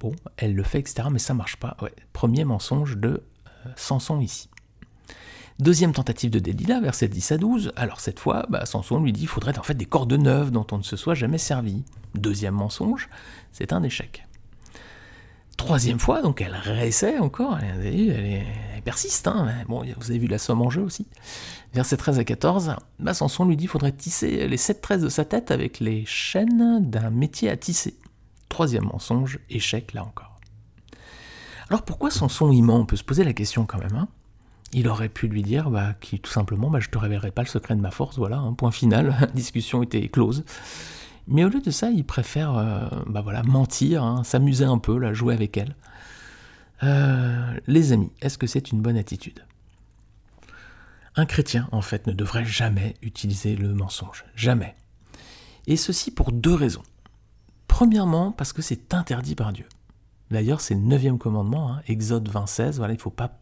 Bon, 0.00 0.12
elle 0.36 0.54
le 0.54 0.64
fait, 0.64 0.80
etc., 0.80 1.08
mais 1.10 1.20
ça 1.20 1.34
marche 1.34 1.56
pas. 1.56 1.76
Premier 2.12 2.44
mensonge 2.44 2.96
de 2.96 3.22
euh, 3.46 3.70
Samson 3.76 4.20
ici. 4.20 4.48
Deuxième 5.60 5.92
tentative 5.92 6.32
de 6.32 6.40
Delilah, 6.40 6.80
verset 6.80 7.06
10 7.06 7.30
à 7.32 7.38
12. 7.38 7.72
Alors 7.76 8.00
cette 8.00 8.18
fois, 8.18 8.44
bah, 8.48 8.66
Samson 8.66 9.00
lui 9.00 9.12
dit 9.12 9.20
qu'il 9.20 9.28
faudrait 9.28 9.56
en 9.56 9.62
fait 9.62 9.74
des 9.74 9.86
cordes 9.86 10.12
neuves 10.12 10.50
dont 10.50 10.66
on 10.72 10.78
ne 10.78 10.82
se 10.82 10.96
soit 10.96 11.14
jamais 11.14 11.38
servi. 11.38 11.84
Deuxième 12.16 12.54
mensonge, 12.54 13.08
c'est 13.52 13.72
un 13.72 13.84
échec. 13.84 14.26
Troisième 15.56 15.98
fois, 15.98 16.20
donc 16.20 16.40
elle 16.40 16.54
réessaie 16.54 17.18
encore, 17.18 17.58
elle, 17.58 18.44
persiste. 18.84 19.28
Hein. 19.28 19.48
Bon, 19.68 19.82
vous 19.98 20.10
avez 20.10 20.18
vu 20.18 20.26
la 20.26 20.38
somme 20.38 20.62
en 20.62 20.70
jeu 20.70 20.82
aussi. 20.82 21.06
Verset 21.72 21.96
13 21.96 22.18
à 22.18 22.24
14, 22.24 22.76
bah, 22.98 23.14
Samson 23.14 23.44
lui 23.44 23.56
dit 23.56 23.62
qu'il 23.62 23.70
faudrait 23.70 23.92
tisser 23.92 24.46
les 24.46 24.56
sept 24.56 24.80
tresses 24.80 25.00
de 25.00 25.08
sa 25.08 25.24
tête 25.24 25.50
avec 25.50 25.80
les 25.80 26.04
chaînes 26.06 26.88
d'un 26.88 27.10
métier 27.10 27.50
à 27.50 27.56
tisser. 27.56 27.96
Troisième 28.48 28.84
mensonge, 28.84 29.38
échec 29.50 29.92
là 29.94 30.04
encore. 30.04 30.38
Alors 31.68 31.82
pourquoi 31.82 32.10
Samson 32.10 32.52
ment? 32.52 32.76
On 32.76 32.86
peut 32.86 32.96
se 32.96 33.04
poser 33.04 33.24
la 33.24 33.32
question 33.32 33.64
quand 33.64 33.78
même. 33.78 33.96
Hein 33.96 34.08
il 34.74 34.88
aurait 34.88 35.08
pu 35.08 35.28
lui 35.28 35.42
dire 35.42 35.70
bah, 35.70 35.94
qui, 36.00 36.18
tout 36.18 36.30
simplement 36.30 36.68
bah, 36.68 36.80
je 36.80 36.90
te 36.90 36.98
révélerai 36.98 37.30
pas 37.30 37.42
le 37.42 37.48
secret 37.48 37.76
de 37.76 37.80
ma 37.80 37.90
force, 37.90 38.18
voilà, 38.18 38.38
un 38.38 38.52
point 38.52 38.72
final, 38.72 39.16
la 39.20 39.26
discussion 39.34 39.82
était 39.82 40.08
close. 40.08 40.44
Mais 41.26 41.44
au 41.44 41.48
lieu 41.48 41.60
de 41.60 41.70
ça, 41.70 41.90
il 41.90 42.04
préfère 42.04 42.56
euh, 42.56 42.88
bah, 43.06 43.22
voilà, 43.22 43.42
mentir, 43.42 44.02
hein, 44.02 44.24
s'amuser 44.24 44.64
un 44.64 44.78
peu, 44.78 44.98
là, 44.98 45.14
jouer 45.14 45.34
avec 45.34 45.56
elle. 45.56 45.74
Euh, 46.82 47.58
les 47.66 47.92
amis, 47.92 48.10
est-ce 48.20 48.36
que 48.36 48.46
c'est 48.46 48.72
une 48.72 48.82
bonne 48.82 48.96
attitude? 48.96 49.44
Un 51.16 51.26
chrétien, 51.26 51.68
en 51.72 51.80
fait, 51.80 52.06
ne 52.06 52.12
devrait 52.12 52.44
jamais 52.44 52.94
utiliser 53.00 53.56
le 53.56 53.72
mensonge. 53.72 54.24
Jamais. 54.34 54.74
Et 55.66 55.76
ceci 55.76 56.10
pour 56.10 56.32
deux 56.32 56.54
raisons. 56.54 56.82
Premièrement, 57.68 58.32
parce 58.32 58.52
que 58.52 58.62
c'est 58.62 58.92
interdit 58.92 59.34
par 59.34 59.52
Dieu. 59.52 59.66
D'ailleurs, 60.30 60.60
c'est 60.60 60.74
le 60.74 60.80
neuvième 60.80 61.18
commandement, 61.18 61.70
hein, 61.70 61.82
Exode 61.86 62.28
20, 62.28 62.70
voilà, 62.72 62.94
il 62.94 62.96
ne 62.96 63.02
faut 63.02 63.10
pas 63.10 63.38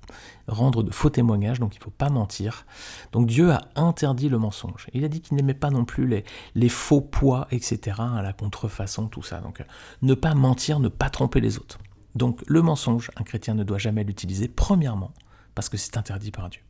rendre 0.48 0.82
de 0.82 0.90
faux 0.90 1.10
témoignages, 1.10 1.60
donc 1.60 1.76
il 1.76 1.78
ne 1.78 1.84
faut 1.84 1.90
pas 1.90 2.10
mentir. 2.10 2.66
Donc 3.12 3.28
Dieu 3.28 3.52
a 3.52 3.62
interdit 3.76 4.28
le 4.28 4.38
mensonge. 4.38 4.88
Il 4.92 5.04
a 5.04 5.08
dit 5.08 5.20
qu'il 5.20 5.36
n'aimait 5.36 5.54
pas 5.54 5.70
non 5.70 5.84
plus 5.84 6.24
les, 6.54 6.68
faux 6.68 7.00
poids, 7.00 7.46
etc., 7.50 7.96
la 8.22 8.32
contrefaçon, 8.32 9.06
tout 9.06 9.22
ça. 9.22 9.40
Donc 9.40 9.64
ne 10.02 10.14
pas 10.14 10.34
mentir, 10.34 10.80
ne 10.80 10.88
pas 10.88 11.08
tromper 11.08 11.40
les 11.40 11.58
autres. 11.58 11.78
Donc 12.14 12.42
le 12.46 12.62
mensonge, 12.62 13.10
un 13.16 13.22
chrétien 13.22 13.54
ne 13.54 13.64
doit 13.64 13.78
jamais 13.78 14.04
l'utiliser, 14.04 14.48
premièrement, 14.48 15.12
parce 15.54 15.68
que 15.68 15.76
c'est 15.76 15.96
interdit 15.96 16.32
par 16.32 16.50
Dieu. 16.50 16.62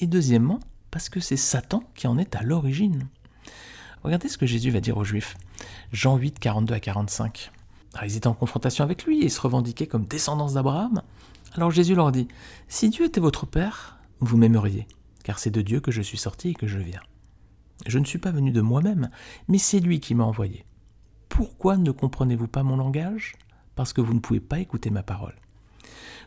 Et 0.00 0.06
deuxièmement, 0.06 0.58
parce 0.90 1.08
que 1.08 1.20
c'est 1.20 1.36
Satan 1.36 1.84
qui 1.94 2.08
en 2.08 2.18
est 2.18 2.34
à 2.34 2.42
l'origine. 2.42 3.06
Regardez 4.02 4.28
ce 4.28 4.36
que 4.36 4.46
Jésus 4.46 4.70
va 4.70 4.80
dire 4.80 4.96
aux 4.96 5.04
Juifs. 5.04 5.36
Jean 5.92 6.16
8, 6.16 6.40
42 6.40 6.74
à 6.74 6.80
45. 6.80 7.52
Ils 8.04 8.16
étaient 8.16 8.26
en 8.26 8.34
confrontation 8.34 8.84
avec 8.84 9.04
lui 9.04 9.22
et 9.22 9.28
se 9.28 9.40
revendiquaient 9.40 9.86
comme 9.86 10.06
descendants 10.06 10.52
d'Abraham. 10.52 11.02
Alors 11.54 11.70
Jésus 11.70 11.94
leur 11.94 12.12
dit, 12.12 12.28
Si 12.68 12.88
Dieu 12.88 13.04
était 13.04 13.20
votre 13.20 13.46
Père, 13.46 13.98
vous 14.20 14.36
m'aimeriez, 14.36 14.86
car 15.24 15.38
c'est 15.38 15.50
de 15.50 15.60
Dieu 15.60 15.80
que 15.80 15.90
je 15.90 16.02
suis 16.02 16.18
sorti 16.18 16.50
et 16.50 16.54
que 16.54 16.66
je 16.66 16.78
viens. 16.78 17.02
Je 17.86 17.98
ne 17.98 18.04
suis 18.04 18.18
pas 18.18 18.30
venu 18.30 18.50
de 18.50 18.60
moi-même, 18.60 19.10
mais 19.48 19.58
c'est 19.58 19.80
lui 19.80 20.00
qui 20.00 20.14
m'a 20.14 20.24
envoyé. 20.24 20.64
Pourquoi 21.28 21.76
ne 21.76 21.90
comprenez-vous 21.90 22.48
pas 22.48 22.62
mon 22.62 22.76
langage? 22.76 23.34
Parce 23.74 23.92
que 23.92 24.00
vous 24.00 24.14
ne 24.14 24.20
pouvez 24.20 24.40
pas 24.40 24.60
écouter 24.60 24.90
ma 24.90 25.02
parole. 25.02 25.34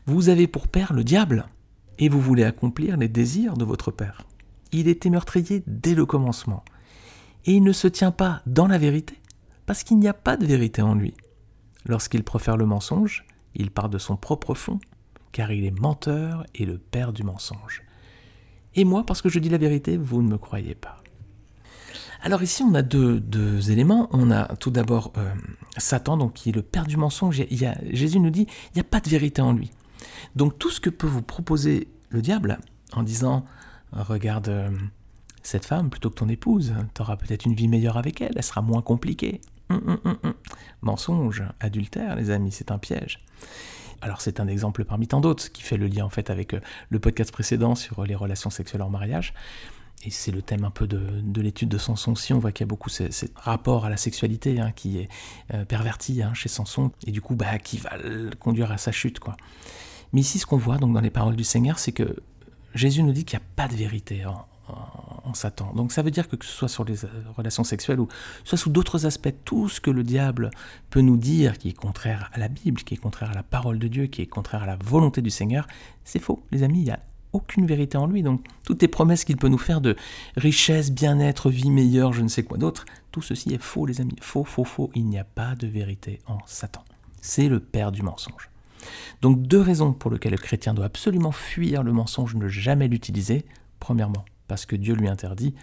Vous 0.05 0.29
avez 0.29 0.48
pour 0.48 0.67
père 0.67 0.93
le 0.93 1.03
diable, 1.03 1.48
et 1.98 2.10
vous 2.10 2.19
voulez 2.19 2.43
accomplir 2.43 2.98
les 2.98 3.07
désirs 3.07 3.55
de 3.55 3.65
votre 3.65 3.91
père. 3.91 4.24
Il 4.72 4.88
était 4.88 5.10
meurtrier 5.10 5.63
dès 5.67 5.95
le 5.95 6.05
commencement, 6.05 6.63
et 7.45 7.53
il 7.53 7.63
ne 7.63 7.72
se 7.72 7.88
tient 7.88 8.12
pas 8.12 8.41
dans 8.45 8.67
la 8.67 8.77
vérité, 8.77 9.15
parce 9.65 9.84
qu'il 9.84 10.00
n'y 10.00 10.07
a 10.07 10.13
pas 10.13 10.38
de 10.38 10.45
vérité 10.45 10.81
en 10.81 10.95
lui. 10.95 11.13
Lorsqu'il 11.85 12.23
profère 12.23 12.57
le 12.57 12.65
mensonge, 12.65 13.25
il 13.53 13.71
part 13.71 13.89
de 13.89 13.97
son 13.97 14.17
propre 14.17 14.53
fond, 14.53 14.79
car 15.31 15.51
il 15.51 15.65
est 15.65 15.79
menteur 15.79 16.45
et 16.55 16.65
le 16.65 16.77
père 16.77 17.13
du 17.13 17.23
mensonge. 17.23 17.83
Et 18.75 18.83
moi, 18.83 19.05
parce 19.05 19.21
que 19.21 19.29
je 19.29 19.39
dis 19.39 19.49
la 19.49 19.57
vérité, 19.57 19.97
vous 19.97 20.21
ne 20.21 20.27
me 20.29 20.37
croyez 20.37 20.75
pas. 20.75 21.01
Alors 22.21 22.41
ici, 22.41 22.63
on 22.63 22.73
a 22.73 22.81
deux, 22.81 23.71
éléments. 23.71 24.09
On 24.11 24.31
a 24.31 24.55
tout 24.55 24.71
d'abord 24.71 25.13
euh, 25.17 25.33
Satan, 25.77 26.17
donc 26.17 26.33
qui 26.33 26.49
est 26.49 26.55
le 26.55 26.63
père 26.63 26.85
du 26.85 26.97
mensonge. 26.97 27.43
Jésus 27.91 28.19
nous 28.19 28.31
dit, 28.31 28.47
il 28.73 28.75
n'y 28.75 28.81
a 28.81 28.83
pas 28.83 28.99
de 28.99 29.09
vérité 29.09 29.41
en 29.41 29.53
lui. 29.53 29.71
Donc 30.35 30.57
tout 30.57 30.71
ce 30.71 30.79
que 30.79 30.89
peut 30.89 31.07
vous 31.07 31.21
proposer 31.21 31.87
le 32.09 32.21
diable, 32.21 32.57
en 32.93 33.03
disant, 33.03 33.45
regarde 33.91 34.49
euh, 34.49 34.69
cette 35.43 35.65
femme 35.65 35.89
plutôt 35.89 36.09
que 36.09 36.15
ton 36.15 36.27
épouse, 36.27 36.73
tu 36.93 37.01
auras 37.01 37.15
peut-être 37.15 37.45
une 37.45 37.53
vie 37.53 37.67
meilleure 37.67 37.97
avec 37.97 38.21
elle, 38.21 38.33
elle 38.35 38.43
sera 38.43 38.61
moins 38.61 38.81
compliquée. 38.81 39.41
Hum, 39.69 40.00
hum, 40.03 40.17
hum, 40.24 40.34
Mensonge, 40.81 41.43
adultère, 41.60 42.15
les 42.15 42.29
amis, 42.29 42.51
c'est 42.51 42.72
un 42.72 42.77
piège. 42.77 43.24
Alors 44.01 44.22
c'est 44.22 44.39
un 44.39 44.48
exemple 44.48 44.86
parmi 44.86 45.07
tant 45.07 45.22
d'autres 45.22 45.51
qui 45.51 45.63
fait 45.63 45.77
le 45.77 45.88
lien 45.88 46.05
en 46.05 46.10
fait 46.10 46.29
avec 46.29 46.53
euh, 46.53 46.60
le 46.89 47.00
podcast 47.00 47.31
précédent 47.31 47.75
sur 47.75 48.03
les 48.03 48.13
relations 48.13 48.50
sexuelles 48.50 48.81
en 48.81 48.89
mariage. 48.89 49.34
Et 50.03 50.12
c'est 50.12 50.31
le 50.31 50.41
thème 50.41 50.65
un 50.65 50.69
peu 50.69 50.86
de, 50.86 51.41
l'étude 51.41 51.69
de 51.69 51.77
Samson 51.77 52.12
aussi. 52.12 52.34
On 52.34 52.38
voit 52.38 52.51
qu'il 52.51 52.65
y 52.65 52.67
a 52.67 52.69
beaucoup 52.69 52.89
ce, 52.89 53.03
rapport 53.36 53.86
à 53.86 53.89
la 53.89 53.98
sexualité 53.98 54.60
hein, 54.60 54.72
qui 54.72 55.00
est 55.00 55.10
euh, 55.53 55.65
perverti 55.65 56.22
hein, 56.22 56.34
chez 56.34 56.50
Samson 56.50 56.91
et 57.07 57.12
du 57.12 57.22
coup 57.22 57.36
bah, 57.36 57.57
qui 57.57 57.77
va 57.77 57.91
conduire 58.39 58.72
à 58.72 58.77
sa 58.77 58.91
chute. 58.91 59.19
quoi. 59.19 59.38
Mais 60.13 60.22
ici, 60.22 60.38
ce 60.38 60.45
qu'on 60.45 60.57
voit 60.57 60.77
donc 60.77 60.93
dans 60.93 61.01
les 61.01 61.10
paroles 61.10 61.36
du 61.36 61.43
Seigneur, 61.43 61.79
c'est 61.79 61.91
que 61.93 62.17
Jésus 62.75 63.01
nous 63.01 63.13
dit 63.13 63.25
qu'il 63.25 63.39
n'y 63.39 63.43
a 63.43 63.48
pas 63.55 63.67
de 63.67 63.75
vérité 63.75 64.25
en, 64.25 64.45
en, 64.67 65.34
Satan. 65.34 65.74
Donc 65.75 65.91
ça 65.91 66.01
veut 66.01 66.12
dire 66.12 66.29
que 66.29 66.38
que 66.38 66.45
ce 66.45 66.51
soit 66.51 66.69
sur 66.69 66.86
les 66.86 67.03
euh, 67.03 67.10
relations 67.36 67.65
sexuelles 67.65 68.00
ou 68.00 68.07
soit 68.45 68.57
sous 68.57 68.69
d'autres 68.69 69.05
aspects, 69.05 69.34
tout 69.43 69.67
ce 69.67 69.81
que 69.81 69.91
le 69.91 70.03
diable 70.03 70.50
peut 70.89 71.01
nous 71.01 71.17
dire 71.17 71.57
qui 71.57 71.69
est 71.69 71.74
contraire 71.74 72.29
à 72.31 72.39
la 72.39 72.48
Bible, 72.48 72.81
qui 72.84 72.93
est 72.93 72.98
contraire 72.98 73.31
à 73.31 73.34
la 73.34 73.43
parole 73.43 73.77
de 73.77 73.89
Dieu, 73.89 74.05
qui 74.05 74.22
est 74.22 74.27
contraire 74.27 74.63
à 74.63 74.65
la 74.65 74.77
volonté 74.77 75.22
du 75.22 75.29
Seigneur, 75.29 75.67
c'est 76.05 76.19
faux, 76.19 76.45
les 76.51 76.63
amis, 76.63 76.79
il 76.79 76.86
n'y 76.86 76.91
a 76.91 77.00
aucune 77.36 77.65
vérité 77.65 77.98
en 77.98 78.07
lui. 78.07 78.24
Donc 78.24 78.45
toutes 78.63 78.81
les 78.81 78.88
promesses 78.88 79.25
qu'il 79.25 79.38
peut 79.38 79.50
nous 79.50 79.57
faire 79.57 79.81
de 79.81 79.95
richesse, 80.38 80.91
bien-être, 80.91 81.50
vie 81.50 81.69
meilleure, 81.69 82.13
je 82.13 82.22
ne 82.22 82.29
sais 82.29 82.43
quoi 82.43 82.57
d'autre, 82.57 82.86
tout 83.12 83.22
ceci 83.22 83.53
est 83.53 83.62
faux, 83.62 83.86
les 83.86 84.01
amis. 84.01 84.15
Faux, 84.22 84.45
faux, 84.45 84.63
faux. 84.63 84.89
Il 84.95 85.05
n'y 85.05 85.19
a 85.19 85.25
pas 85.25 85.55
de 85.55 85.67
vérité 85.67 86.22
en 86.27 86.38
Satan. 86.45 86.84
C'est 87.22 87.50
le 87.50 87.60
père 87.60 87.91
du 87.91 88.01
mensonge. 88.01 88.50
Donc 89.22 89.41
deux 89.41 89.62
raisons 89.62 89.93
pour 89.93 90.12
lesquelles 90.12 90.31
le 90.31 90.38
chrétien 90.38 90.74
doit 90.74 90.86
absolument 90.86 91.31
fuir 91.31 91.84
le 91.84 91.91
mensonge, 91.91 92.36
ne 92.36 92.48
jamais 92.48 92.88
l'utiliser. 92.88 93.45
Premièrement, 93.79 94.25
parce 94.47 94.65
que 94.65 94.75
Dieu 94.75 94.95
lui 94.95 95.07
interdit, 95.07 95.55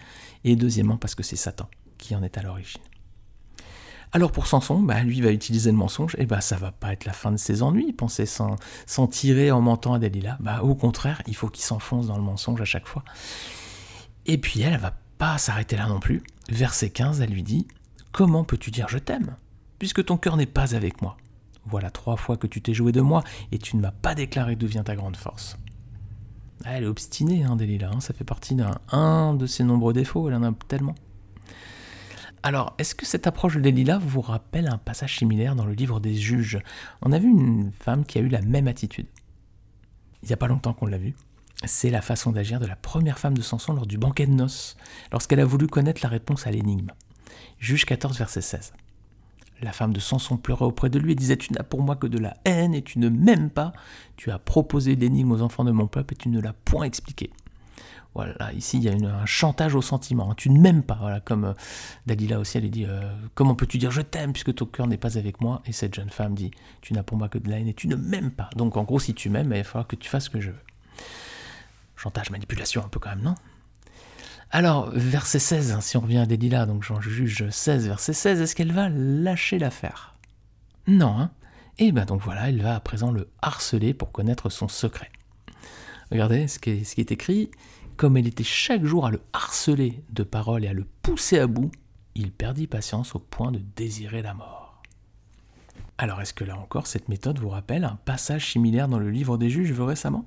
et 0.43 0.55
deuxièmement 0.55 0.97
parce 0.97 1.15
que 1.15 1.23
c'est 1.23 1.35
Satan 1.35 1.69
qui 1.97 2.15
en 2.15 2.23
est 2.23 2.37
à 2.37 2.41
l'origine. 2.41 2.81
Alors 4.15 4.31
pour 4.31 4.45
Samson, 4.45 4.79
bah, 4.79 5.01
lui 5.01 5.21
va 5.21 5.31
utiliser 5.31 5.71
le 5.71 5.77
mensonge, 5.77 6.15
et 6.19 6.27
bah 6.27 6.39
ça 6.39 6.55
va 6.55 6.71
pas 6.71 6.93
être 6.93 7.05
la 7.05 7.13
fin 7.13 7.31
de 7.31 7.37
ses 7.37 7.63
ennuis, 7.63 7.85
il 7.87 7.95
pensait 7.95 8.27
s'en 8.27 9.07
tirer 9.07 9.49
en 9.49 9.59
mentant 9.59 9.93
à 9.93 9.99
Dalila. 9.99 10.37
Bah, 10.39 10.61
au 10.61 10.75
contraire, 10.75 11.23
il 11.25 11.35
faut 11.35 11.49
qu'il 11.49 11.63
s'enfonce 11.63 12.07
dans 12.07 12.17
le 12.17 12.23
mensonge 12.23 12.61
à 12.61 12.65
chaque 12.65 12.87
fois. 12.87 13.03
Et 14.27 14.37
puis 14.37 14.61
elle, 14.61 14.73
elle 14.73 14.79
va 14.79 14.95
pas 15.17 15.39
s'arrêter 15.39 15.77
là 15.77 15.87
non 15.87 15.99
plus. 15.99 16.21
Verset 16.49 16.91
15, 16.91 17.21
elle 17.21 17.31
lui 17.31 17.41
dit 17.41 17.67
Comment 18.11 18.43
peux-tu 18.43 18.69
dire 18.69 18.87
je 18.87 18.99
t'aime, 18.99 19.35
puisque 19.79 20.05
ton 20.05 20.17
cœur 20.17 20.37
n'est 20.37 20.45
pas 20.45 20.75
avec 20.75 21.01
moi? 21.01 21.17
Voilà 21.65 21.89
trois 21.89 22.17
fois 22.17 22.37
que 22.37 22.45
tu 22.45 22.61
t'es 22.61 22.75
joué 22.75 22.91
de 22.91 23.01
moi, 23.01 23.23
et 23.51 23.57
tu 23.57 23.77
ne 23.77 23.81
m'as 23.81 23.91
pas 23.91 24.13
déclaré 24.13 24.55
d'où 24.55 24.67
vient 24.67 24.83
ta 24.83 24.95
grande 24.95 25.17
force. 25.17 25.57
Ah, 26.65 26.77
elle 26.77 26.83
est 26.83 26.87
obstinée, 26.87 27.43
hein, 27.43 27.55
Dalila, 27.55 27.91
hein, 27.93 27.99
ça 27.99 28.13
fait 28.13 28.23
partie 28.23 28.55
d'un 28.55 29.33
de 29.33 29.45
ses 29.45 29.63
nombreux 29.63 29.93
défauts, 29.93 30.29
elle 30.29 30.35
en 30.35 30.43
a 30.43 30.53
tellement. 30.67 30.95
Alors, 32.41 32.73
est-ce 32.77 32.95
que 32.95 33.05
cette 33.05 33.27
approche 33.27 33.55
de 33.55 33.61
Delilah 33.61 33.99
vous 33.99 34.21
rappelle 34.21 34.67
un 34.67 34.77
passage 34.77 35.17
similaire 35.17 35.55
dans 35.55 35.65
le 35.65 35.73
livre 35.73 35.99
des 35.99 36.15
juges? 36.15 36.59
On 37.01 37.11
a 37.11 37.19
vu 37.19 37.29
une 37.29 37.71
femme 37.71 38.05
qui 38.05 38.17
a 38.17 38.21
eu 38.21 38.27
la 38.27 38.41
même 38.41 38.67
attitude. 38.67 39.07
Il 40.21 40.27
n'y 40.27 40.33
a 40.33 40.37
pas 40.37 40.47
longtemps 40.47 40.73
qu'on 40.73 40.85
l'a 40.85 40.97
vu. 40.97 41.15
C'est 41.65 41.89
la 41.89 42.01
façon 42.01 42.31
d'agir 42.31 42.59
de 42.59 42.65
la 42.65 42.75
première 42.75 43.19
femme 43.19 43.37
de 43.37 43.41
Samson 43.41 43.73
lors 43.73 43.85
du 43.85 43.97
banquet 43.97 44.25
de 44.25 44.33
noces, 44.33 44.75
lorsqu'elle 45.11 45.39
a 45.39 45.45
voulu 45.45 45.67
connaître 45.67 46.01
la 46.03 46.09
réponse 46.09 46.47
à 46.47 46.51
l'énigme. 46.51 46.91
Juge 47.59 47.85
14, 47.85 48.17
verset 48.17 48.41
16. 48.41 48.73
La 49.61 49.71
femme 49.71 49.93
de 49.93 49.99
Samson 49.99 50.37
pleurait 50.37 50.65
auprès 50.65 50.89
de 50.89 50.99
lui 50.99 51.13
et 51.13 51.15
disait 51.15 51.37
Tu 51.37 51.53
n'as 51.53 51.63
pour 51.63 51.81
moi 51.81 51.95
que 51.95 52.07
de 52.07 52.17
la 52.17 52.35
haine 52.45 52.73
et 52.73 52.81
tu 52.81 52.99
ne 52.99 53.09
m'aimes 53.09 53.49
pas. 53.49 53.71
Tu 54.17 54.31
as 54.31 54.39
proposé 54.39 54.95
l'énigme 54.95 55.31
aux 55.31 55.41
enfants 55.41 55.63
de 55.63 55.71
mon 55.71 55.87
peuple 55.87 56.13
et 56.13 56.17
tu 56.17 56.29
ne 56.29 56.41
l'as 56.41 56.53
point 56.53 56.83
expliqué. 56.83 57.29
Voilà, 58.15 58.53
ici 58.53 58.77
il 58.77 58.83
y 58.83 58.89
a 58.89 58.93
un 58.93 59.25
chantage 59.25 59.73
au 59.73 59.81
sentiment. 59.81 60.29
Hein. 60.29 60.35
Tu 60.37 60.49
ne 60.49 60.59
m'aimes 60.59 60.83
pas. 60.83 60.97
Voilà, 60.99 61.19
comme 61.19 61.45
euh, 61.45 61.53
Dalila 62.05 62.39
aussi, 62.39 62.57
elle 62.57 62.69
dit 62.69 62.85
euh, 62.85 63.01
Comment 63.33 63.55
peux-tu 63.55 63.77
dire 63.77 63.89
je 63.89 64.01
t'aime 64.01 64.33
puisque 64.33 64.53
ton 64.53 64.65
cœur 64.65 64.87
n'est 64.87 64.97
pas 64.97 65.17
avec 65.17 65.41
moi? 65.41 65.63
Et 65.65 65.71
cette 65.71 65.95
jeune 65.95 66.09
femme 66.09 66.35
dit 66.35 66.51
Tu 66.81 66.93
n'as 66.93 67.03
pour 67.03 67.17
moi 67.17 67.29
que 67.29 67.39
de 67.39 67.49
la 67.49 67.59
haine 67.59 67.67
et 67.67 67.73
tu 67.73 67.87
ne 67.87 67.95
m'aimes 67.95 68.31
pas. 68.31 68.49
Donc 68.55 68.77
en 68.77 68.83
gros, 68.83 68.99
si 68.99 69.13
tu 69.13 69.29
m'aimes, 69.29 69.51
il 69.55 69.63
falloir 69.63 69.87
que 69.87 69.95
tu 69.95 70.09
fasses 70.09 70.25
ce 70.25 70.29
que 70.29 70.41
je 70.41 70.51
veux. 70.51 70.59
Chantage, 71.95 72.29
manipulation, 72.29 72.83
un 72.83 72.89
peu 72.89 72.99
quand 72.99 73.09
même, 73.09 73.21
non? 73.21 73.35
Alors, 74.55 74.91
verset 74.91 75.39
16, 75.39 75.71
hein, 75.71 75.81
si 75.81 75.97
on 75.97 76.01
revient 76.01 76.19
à 76.19 76.27
Dalila, 76.27 76.67
donc 76.67 76.83
j'en 76.83 77.01
juge 77.01 77.49
16, 77.49 77.87
verset 77.87 78.13
16, 78.13 78.39
est-ce 78.39 78.55
qu'elle 78.55 78.71
va 78.71 78.87
lâcher 78.87 79.57
l'affaire? 79.57 80.13
Non, 80.85 81.17
hein 81.19 81.31
Et 81.79 81.91
bien 81.91 82.05
donc 82.05 82.21
voilà, 82.21 82.49
elle 82.49 82.61
va 82.61 82.75
à 82.75 82.79
présent 82.79 83.11
le 83.11 83.29
harceler 83.41 83.95
pour 83.95 84.11
connaître 84.11 84.51
son 84.51 84.67
secret. 84.67 85.11
Regardez 86.11 86.47
ce 86.47 86.59
qui 86.59 86.69
est 86.69 87.11
écrit, 87.11 87.49
comme 87.97 88.15
elle 88.15 88.27
était 88.27 88.43
chaque 88.43 88.85
jour 88.85 89.07
à 89.07 89.09
le 89.09 89.21
harceler 89.33 90.03
de 90.11 90.21
paroles 90.21 90.65
et 90.65 90.67
à 90.67 90.73
le 90.73 90.85
pousser 91.01 91.39
à 91.39 91.47
bout, 91.47 91.71
il 92.13 92.31
perdit 92.31 92.67
patience 92.67 93.15
au 93.15 93.19
point 93.19 93.51
de 93.51 93.61
désirer 93.75 94.21
la 94.21 94.35
mort. 94.35 94.83
Alors 95.97 96.21
est-ce 96.21 96.33
que 96.35 96.43
là 96.43 96.59
encore, 96.59 96.85
cette 96.85 97.09
méthode 97.09 97.39
vous 97.39 97.49
rappelle 97.49 97.85
un 97.85 97.97
passage 98.05 98.51
similaire 98.51 98.87
dans 98.87 98.99
le 98.99 99.09
livre 99.09 99.39
des 99.39 99.49
juges 99.49 99.71
vu 99.71 99.81
récemment? 99.81 100.25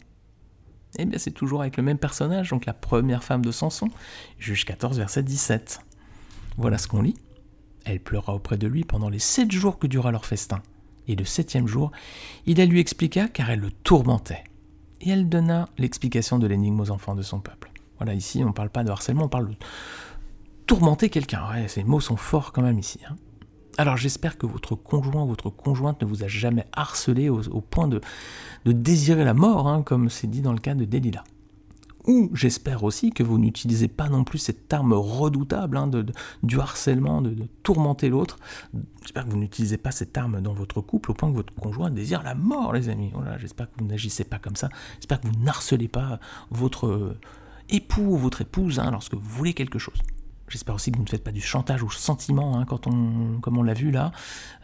Eh 0.98 1.04
bien 1.04 1.18
c'est 1.18 1.30
toujours 1.30 1.60
avec 1.60 1.76
le 1.76 1.82
même 1.82 1.98
personnage, 1.98 2.50
donc 2.50 2.66
la 2.66 2.72
première 2.72 3.24
femme 3.24 3.44
de 3.44 3.50
Samson, 3.50 3.88
juge 4.38 4.64
14, 4.64 4.98
verset 4.98 5.22
17. 5.22 5.80
Voilà 6.56 6.78
ce 6.78 6.88
qu'on 6.88 7.02
lit. 7.02 7.16
Elle 7.84 8.00
pleura 8.00 8.34
auprès 8.34 8.58
de 8.58 8.66
lui 8.66 8.84
pendant 8.84 9.08
les 9.08 9.18
sept 9.18 9.52
jours 9.52 9.78
que 9.78 9.86
dura 9.86 10.10
leur 10.10 10.26
festin. 10.26 10.60
Et 11.08 11.14
le 11.14 11.24
septième 11.24 11.68
jour, 11.68 11.92
il 12.46 12.58
la 12.58 12.64
lui 12.64 12.80
expliqua 12.80 13.28
car 13.28 13.50
elle 13.50 13.60
le 13.60 13.70
tourmentait 13.70 14.44
et 15.00 15.10
elle 15.10 15.28
donna 15.28 15.68
l'explication 15.78 16.38
de 16.38 16.46
l'énigme 16.46 16.80
aux 16.80 16.90
enfants 16.90 17.14
de 17.14 17.22
son 17.22 17.40
peuple. 17.40 17.70
Voilà, 17.98 18.14
ici, 18.14 18.42
on 18.42 18.48
ne 18.48 18.52
parle 18.52 18.70
pas 18.70 18.84
de 18.84 18.90
harcèlement, 18.90 19.24
on 19.24 19.28
parle 19.28 19.50
de 19.50 19.56
tourmenter 20.66 21.08
quelqu'un. 21.10 21.66
Ces 21.68 21.84
mots 21.84 22.00
sont 22.00 22.16
forts 22.16 22.52
quand 22.52 22.62
même 22.62 22.78
ici. 22.78 23.00
Hein. 23.08 23.16
Alors 23.78 23.96
j'espère 23.98 24.38
que 24.38 24.46
votre 24.46 24.74
conjoint 24.74 25.24
ou 25.24 25.28
votre 25.28 25.50
conjointe 25.50 26.00
ne 26.00 26.06
vous 26.06 26.24
a 26.24 26.28
jamais 26.28 26.64
harcelé 26.72 27.28
au, 27.28 27.60
point 27.60 27.88
de, 27.88 28.00
désirer 28.64 29.24
la 29.24 29.34
mort, 29.34 29.68
hein, 29.68 29.82
comme 29.82 30.08
c'est 30.08 30.28
dit 30.28 30.40
dans 30.40 30.52
le 30.52 30.58
cas 30.58 30.74
de 30.74 30.84
Delilah. 30.84 31.24
Ou 32.06 32.30
j'espère 32.34 32.84
aussi 32.84 33.10
que 33.10 33.24
vous 33.24 33.36
n'utilisez 33.36 33.88
pas 33.88 34.08
non 34.08 34.22
plus 34.22 34.38
cette 34.38 34.72
arme 34.72 34.92
redoutable 34.92 35.76
hein, 35.76 35.90
du 36.42 36.58
harcèlement, 36.58 37.20
de, 37.20 37.36
tourmenter 37.64 38.08
l'autre. 38.08 38.38
J'espère 39.02 39.26
que 39.26 39.30
vous 39.30 39.38
n'utilisez 39.38 39.76
pas 39.76 39.90
cette 39.90 40.16
arme 40.16 40.40
dans 40.40 40.54
votre 40.54 40.80
couple 40.80 41.10
au 41.10 41.14
point 41.14 41.30
que 41.30 41.36
votre 41.36 41.52
conjoint 41.52 41.90
désire 41.90 42.22
la 42.22 42.34
mort, 42.34 42.72
les 42.72 42.88
amis. 42.88 43.10
Voilà, 43.12 43.36
j'espère 43.38 43.66
que 43.66 43.78
vous 43.78 43.86
n'agissez 43.86 44.24
pas 44.24 44.38
comme 44.38 44.56
ça. 44.56 44.68
J'espère 44.94 45.20
que 45.20 45.26
vous 45.26 45.38
n'harcelez 45.40 45.88
pas 45.88 46.20
votre 46.50 46.86
euh, 46.86 47.18
époux 47.68 48.12
ou 48.12 48.16
votre 48.16 48.40
épouse 48.40 48.78
hein, 48.78 48.90
lorsque 48.92 49.14
vous 49.14 49.20
voulez 49.20 49.52
quelque 49.52 49.80
chose. 49.80 50.00
J'espère 50.48 50.76
aussi 50.76 50.92
que 50.92 50.96
vous 50.96 51.02
ne 51.02 51.08
faites 51.08 51.24
pas 51.24 51.32
du 51.32 51.40
chantage 51.40 51.82
ou 51.82 51.90
sentiment, 51.90 52.56
hein, 52.56 52.64
quand 52.66 52.86
on, 52.86 53.40
comme 53.40 53.58
on 53.58 53.62
l'a 53.62 53.74
vu 53.74 53.90
là. 53.90 54.12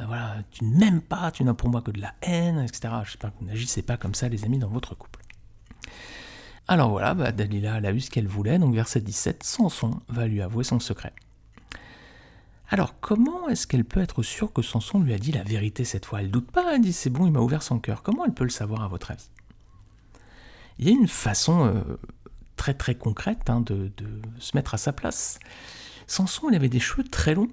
Euh, 0.01 0.05
voilà, 0.07 0.37
tu 0.51 0.65
ne 0.65 0.79
m'aimes 0.79 1.01
pas, 1.01 1.31
tu 1.33 1.43
n'as 1.43 1.55
pour 1.55 1.71
moi 1.71 1.83
que 1.83 1.91
de 1.91 2.01
la 2.01 2.15
haine, 2.23 2.61
etc. 2.61 2.95
J'espère 3.05 3.31
que 3.33 3.41
vous 3.41 3.47
n'agissez 3.47 3.83
pas 3.83 3.97
comme 3.97 4.15
ça, 4.15 4.29
les 4.29 4.45
amis, 4.45 4.59
dans 4.59 4.69
votre 4.69 4.95
couple. 4.95 5.21
Alors 6.69 6.91
voilà, 6.91 7.15
bah, 7.15 7.33
Dalila 7.33 7.75
a 7.75 7.93
eu 7.93 8.01
ce 8.01 8.11
qu'elle 8.11 8.29
voulait, 8.29 8.59
donc 8.59 8.75
verset 8.75 9.01
17, 9.01 9.43
Samson 9.43 10.01
va 10.09 10.29
lui 10.29 10.41
avouer 10.41 10.65
son 10.65 10.79
secret. 10.79 11.13
Alors 12.69 12.99
comment 13.01 13.49
est-ce 13.49 13.67
qu'elle 13.67 13.85
peut 13.85 14.01
être 14.01 14.23
sûre 14.23 14.53
que 14.53 14.63
Samson 14.63 15.01
lui 15.01 15.13
a 15.13 15.19
dit 15.19 15.33
la 15.33 15.43
vérité 15.43 15.85
cette 15.85 16.07
fois? 16.07 16.21
Elle 16.21 16.31
doute 16.31 16.51
pas, 16.51 16.75
elle 16.75 16.81
dit 16.81 16.95
c'est 16.95 17.11
bon, 17.11 17.27
il 17.27 17.33
m'a 17.33 17.41
ouvert 17.41 17.63
son 17.63 17.79
cœur. 17.79 18.03
Comment 18.03 18.25
elle 18.25 18.33
peut 18.33 18.45
le 18.45 18.51
savoir 18.51 18.83
à 18.83 18.89
votre 18.89 19.11
avis? 19.11 19.29
Il 20.79 20.89
y 20.89 20.89
a 20.89 20.93
une 20.93 21.09
façon 21.09 21.67
euh, 21.67 21.83
très 22.63 22.75
très 22.75 22.95
concrète 22.95 23.51
hein, 23.51 23.61
de, 23.61 23.91
de, 23.97 24.07
se 24.39 24.57
mettre 24.57 24.75
à 24.75 24.79
sa 24.79 24.93
place. 24.93 25.41
Samson, 26.07 26.49
il 26.49 26.55
avait 26.55 26.69
des 26.69 26.79
cheveux 26.79 27.03
très 27.03 27.35
longs, 27.35 27.49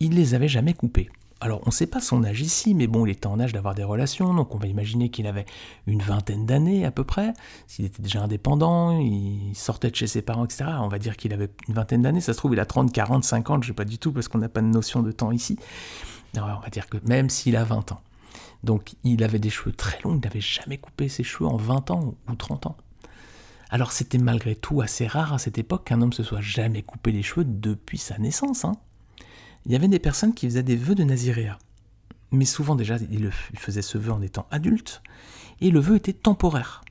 il 0.00 0.14
les 0.14 0.34
avait 0.34 0.48
jamais 0.48 0.74
coupés. 0.74 1.08
Alors, 1.40 1.62
on 1.62 1.68
ne 1.68 1.72
sait 1.72 1.86
pas 1.86 2.02
son 2.02 2.22
âge 2.24 2.42
ici, 2.42 2.74
mais 2.74 2.86
bon, 2.86 3.06
il 3.06 3.12
était 3.12 3.26
en 3.26 3.40
âge 3.40 3.54
d'avoir 3.54 3.74
des 3.74 3.84
relations, 3.84 4.34
donc 4.34 4.54
on 4.54 4.58
va 4.58 4.66
imaginer 4.66 5.08
qu'il 5.08 5.26
avait 5.26 5.46
une 5.86 6.02
vingtaine 6.02 6.44
d'années 6.44 6.84
à 6.84 6.90
peu 6.90 7.04
près. 7.04 7.32
S'il 7.68 7.86
était 7.86 8.02
déjà 8.02 8.22
indépendant, 8.22 9.00
il 9.00 9.54
sortait 9.54 9.90
de 9.90 9.96
chez 9.96 10.06
ses 10.06 10.20
parents, 10.20 10.44
etc. 10.44 10.66
On 10.80 10.88
va 10.88 10.98
dire 10.98 11.16
qu'il 11.16 11.32
avait 11.32 11.48
une 11.66 11.72
vingtaine 11.72 12.02
d'années. 12.02 12.20
Ça 12.20 12.34
se 12.34 12.38
trouve, 12.38 12.52
il 12.52 12.60
a 12.60 12.66
30, 12.66 12.92
40, 12.92 13.24
50, 13.24 13.62
je 13.62 13.68
sais 13.68 13.72
pas 13.72 13.86
du 13.86 13.96
tout, 13.96 14.12
parce 14.12 14.28
qu'on 14.28 14.36
n'a 14.36 14.50
pas 14.50 14.60
de 14.60 14.66
notion 14.66 15.00
de 15.00 15.10
temps 15.10 15.30
ici. 15.30 15.58
On 16.36 16.40
va 16.42 16.68
dire 16.70 16.86
que 16.86 16.98
même 17.06 17.30
s'il 17.30 17.56
a 17.56 17.64
20 17.64 17.92
ans. 17.92 18.02
Donc, 18.62 18.92
il 19.04 19.24
avait 19.24 19.38
des 19.38 19.48
cheveux 19.48 19.72
très 19.72 19.98
longs, 20.04 20.16
il 20.16 20.20
n'avait 20.20 20.42
jamais 20.42 20.76
coupé 20.76 21.08
ses 21.08 21.22
cheveux 21.22 21.48
en 21.48 21.56
20 21.56 21.90
ans 21.92 22.14
ou 22.28 22.34
30 22.34 22.66
ans. 22.66 22.76
Alors, 23.70 23.92
c'était 23.92 24.18
malgré 24.18 24.54
tout 24.56 24.80
assez 24.80 25.06
rare 25.06 25.32
à 25.32 25.38
cette 25.38 25.56
époque 25.56 25.84
qu'un 25.84 26.02
homme 26.02 26.12
se 26.12 26.22
soit 26.22 26.40
jamais 26.40 26.82
coupé 26.82 27.12
les 27.12 27.22
cheveux 27.22 27.44
depuis 27.44 27.98
sa 27.98 28.18
naissance. 28.18 28.64
Hein 28.64 28.76
il 29.66 29.72
y 29.72 29.76
avait 29.76 29.88
des 29.88 29.98
personnes 29.98 30.34
qui 30.34 30.46
faisaient 30.46 30.62
des 30.62 30.76
vœux 30.76 30.94
de 30.94 31.04
naziréa. 31.04 31.58
Mais 32.32 32.44
souvent 32.44 32.76
déjà, 32.76 32.96
ils 33.10 33.30
faisaient 33.58 33.82
ce 33.82 33.98
vœu 33.98 34.12
en 34.12 34.22
étant 34.22 34.46
adultes, 34.50 35.02
et 35.60 35.70
le 35.70 35.80
vœu 35.80 35.96
était 35.96 36.12
temporaire. 36.12 36.82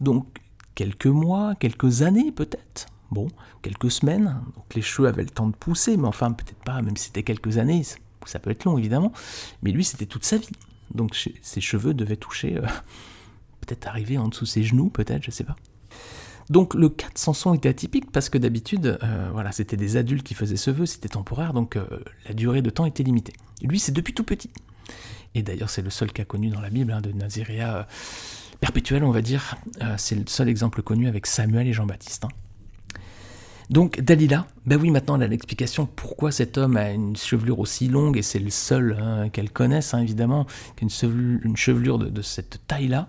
Donc 0.00 0.26
quelques 0.74 1.06
mois, 1.06 1.54
quelques 1.54 2.02
années 2.02 2.32
peut-être, 2.32 2.86
bon, 3.10 3.28
quelques 3.62 3.90
semaines, 3.90 4.40
donc 4.56 4.74
les 4.74 4.82
cheveux 4.82 5.08
avaient 5.08 5.22
le 5.22 5.30
temps 5.30 5.48
de 5.48 5.54
pousser, 5.54 5.96
mais 5.96 6.08
enfin 6.08 6.32
peut-être 6.32 6.64
pas, 6.64 6.80
même 6.80 6.96
si 6.96 7.06
c'était 7.06 7.22
quelques 7.22 7.58
années, 7.58 7.82
ça 8.24 8.38
peut 8.38 8.50
être 8.50 8.64
long 8.64 8.78
évidemment, 8.78 9.12
mais 9.62 9.70
lui 9.70 9.84
c'était 9.84 10.06
toute 10.06 10.24
sa 10.24 10.38
vie. 10.38 10.48
Donc 10.94 11.14
ses 11.42 11.60
cheveux 11.60 11.92
devaient 11.92 12.16
toucher, 12.16 12.56
euh, 12.56 12.66
peut-être 13.60 13.86
arriver 13.86 14.16
en 14.16 14.28
dessous 14.28 14.46
ses 14.46 14.62
genoux, 14.62 14.88
peut-être, 14.88 15.22
je 15.22 15.30
sais 15.30 15.44
pas. 15.44 15.56
Donc 16.48 16.74
le 16.74 16.88
cas 16.88 17.08
de 17.08 17.18
Samson 17.18 17.54
était 17.54 17.68
atypique 17.68 18.10
parce 18.10 18.28
que 18.28 18.38
d'habitude, 18.38 18.98
euh, 19.02 19.30
voilà, 19.32 19.52
c'était 19.52 19.76
des 19.76 19.96
adultes 19.96 20.26
qui 20.26 20.34
faisaient 20.34 20.56
ce 20.56 20.70
vœu, 20.70 20.86
c'était 20.86 21.08
temporaire, 21.08 21.52
donc 21.52 21.76
euh, 21.76 21.84
la 22.26 22.34
durée 22.34 22.62
de 22.62 22.70
temps 22.70 22.86
était 22.86 23.04
limitée. 23.04 23.34
lui, 23.62 23.78
c'est 23.78 23.92
depuis 23.92 24.14
tout 24.14 24.24
petit. 24.24 24.50
Et 25.36 25.42
d'ailleurs, 25.42 25.70
c'est 25.70 25.82
le 25.82 25.90
seul 25.90 26.12
cas 26.12 26.24
connu 26.24 26.48
dans 26.48 26.60
la 26.60 26.70
Bible 26.70 26.92
hein, 26.92 27.00
de 27.00 27.12
Naziréa 27.12 27.76
euh, 27.76 27.82
perpétuel, 28.58 29.04
on 29.04 29.12
va 29.12 29.22
dire. 29.22 29.56
C'est 29.96 30.16
le 30.16 30.24
seul 30.26 30.48
exemple 30.48 30.82
connu 30.82 31.06
avec 31.06 31.26
Samuel 31.26 31.68
et 31.68 31.72
Jean-Baptiste. 31.72 32.24
Hein. 32.24 32.28
Donc 33.70 34.00
Dalila, 34.00 34.48
ben 34.66 34.80
oui, 34.80 34.90
maintenant 34.90 35.14
elle 35.14 35.22
a 35.22 35.28
l'explication 35.28 35.86
pourquoi 35.86 36.32
cet 36.32 36.58
homme 36.58 36.76
a 36.76 36.90
une 36.90 37.14
chevelure 37.16 37.60
aussi 37.60 37.86
longue, 37.86 38.18
et 38.18 38.22
c'est 38.22 38.40
le 38.40 38.50
seul 38.50 38.98
hein, 39.00 39.28
qu'elle 39.28 39.50
connaisse, 39.52 39.94
évidemment, 39.94 40.46
qu'une 40.74 40.90
chevelure, 40.90 41.40
une 41.44 41.56
chevelure 41.56 41.98
de, 42.00 42.22
cette 42.22 42.60
taille-là. 42.66 43.06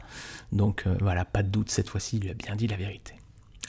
Donc 0.51 0.85
voilà, 0.99 1.25
pas 1.25 1.41
de 1.41 1.49
doute, 1.49 1.71
cette 1.71 1.89
fois-ci, 1.89 2.17
il 2.17 2.23
lui 2.23 2.29
a 2.29 2.35
bien 2.35 2.55
dit 2.55 2.67
la 2.67 2.77
vérité. 2.77 3.15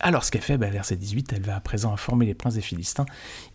Alors 0.04 0.24
ce 0.24 0.32
qu'elle 0.32 0.42
fait, 0.42 0.58
ben, 0.58 0.70
verset 0.70 0.96
18, 0.96 1.32
elle 1.32 1.42
va 1.42 1.54
à 1.54 1.60
présent 1.60 1.92
informer 1.92 2.26
les 2.26 2.34
princes 2.34 2.54
des 2.54 2.60
Philistins. 2.60 3.06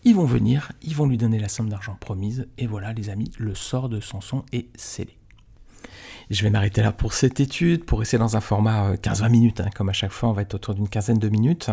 Ils 0.04 0.14
vont 0.14 0.24
venir, 0.24 0.72
ils 0.82 0.96
vont 0.96 1.06
lui 1.06 1.18
donner 1.18 1.38
la 1.38 1.48
somme 1.48 1.68
d'argent 1.68 1.94
promise, 2.00 2.48
et 2.56 2.66
voilà 2.66 2.94
les 2.94 3.10
amis, 3.10 3.30
le 3.36 3.54
sort 3.54 3.90
de 3.90 4.00
Samson 4.00 4.44
est 4.52 4.66
scellé. 4.74 5.18
Je 6.30 6.42
vais 6.42 6.50
m'arrêter 6.50 6.80
là 6.80 6.92
pour 6.92 7.12
cette 7.12 7.40
étude, 7.40 7.84
pour 7.84 8.00
rester 8.00 8.16
dans 8.16 8.36
un 8.36 8.40
format 8.40 8.94
15-20 8.94 9.24
euh, 9.24 9.28
minutes. 9.28 9.60
Hein. 9.60 9.68
Comme 9.74 9.90
à 9.90 9.94
chaque 9.94 10.10
fois, 10.10 10.30
on 10.30 10.32
va 10.32 10.42
être 10.42 10.54
autour 10.54 10.74
d'une 10.74 10.88
quinzaine 10.88 11.18
de 11.18 11.28
minutes. 11.28 11.70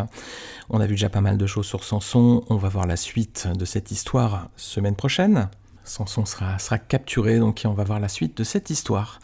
On 0.70 0.80
a 0.80 0.86
vu 0.86 0.94
déjà 0.94 1.10
pas 1.10 1.20
mal 1.20 1.36
de 1.36 1.46
choses 1.46 1.66
sur 1.66 1.84
Samson. 1.84 2.42
On 2.48 2.56
va 2.56 2.68
voir 2.68 2.86
la 2.86 2.96
suite 2.96 3.48
de 3.54 3.64
cette 3.66 3.90
histoire 3.90 4.48
semaine 4.56 4.96
prochaine. 4.96 5.50
Samson 5.84 6.24
sera 6.24 6.78
capturé, 6.78 7.38
donc 7.38 7.62
on 7.66 7.74
va 7.74 7.84
voir 7.84 8.00
la 8.00 8.08
suite 8.08 8.36
de 8.36 8.44
cette 8.44 8.70
histoire. 8.70 9.20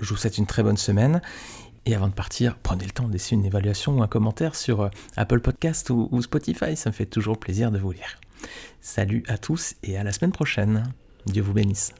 Je 0.00 0.10
vous 0.10 0.16
souhaite 0.16 0.38
une 0.38 0.46
très 0.46 0.62
bonne 0.62 0.76
semaine. 0.76 1.20
Et 1.88 1.94
avant 1.94 2.08
de 2.08 2.12
partir, 2.12 2.58
prenez 2.62 2.84
le 2.84 2.90
temps 2.90 3.08
de 3.08 3.16
une 3.32 3.46
évaluation 3.46 3.96
ou 3.96 4.02
un 4.02 4.08
commentaire 4.08 4.54
sur 4.54 4.82
euh, 4.82 4.88
Apple 5.16 5.40
Podcast 5.40 5.88
ou 5.88 6.20
Spotify. 6.20 6.76
Ça 6.76 6.90
me 6.90 6.94
fait 6.94 7.06
toujours 7.06 7.38
plaisir 7.38 7.70
de 7.70 7.78
vous 7.78 7.92
lire. 7.92 8.20
Salut 8.82 9.24
à 9.26 9.38
tous 9.38 9.74
et 9.82 9.96
à 9.96 10.04
la 10.04 10.12
semaine 10.12 10.32
prochaine. 10.32 10.92
Dieu 11.24 11.40
vous 11.42 11.54
bénisse. 11.54 11.94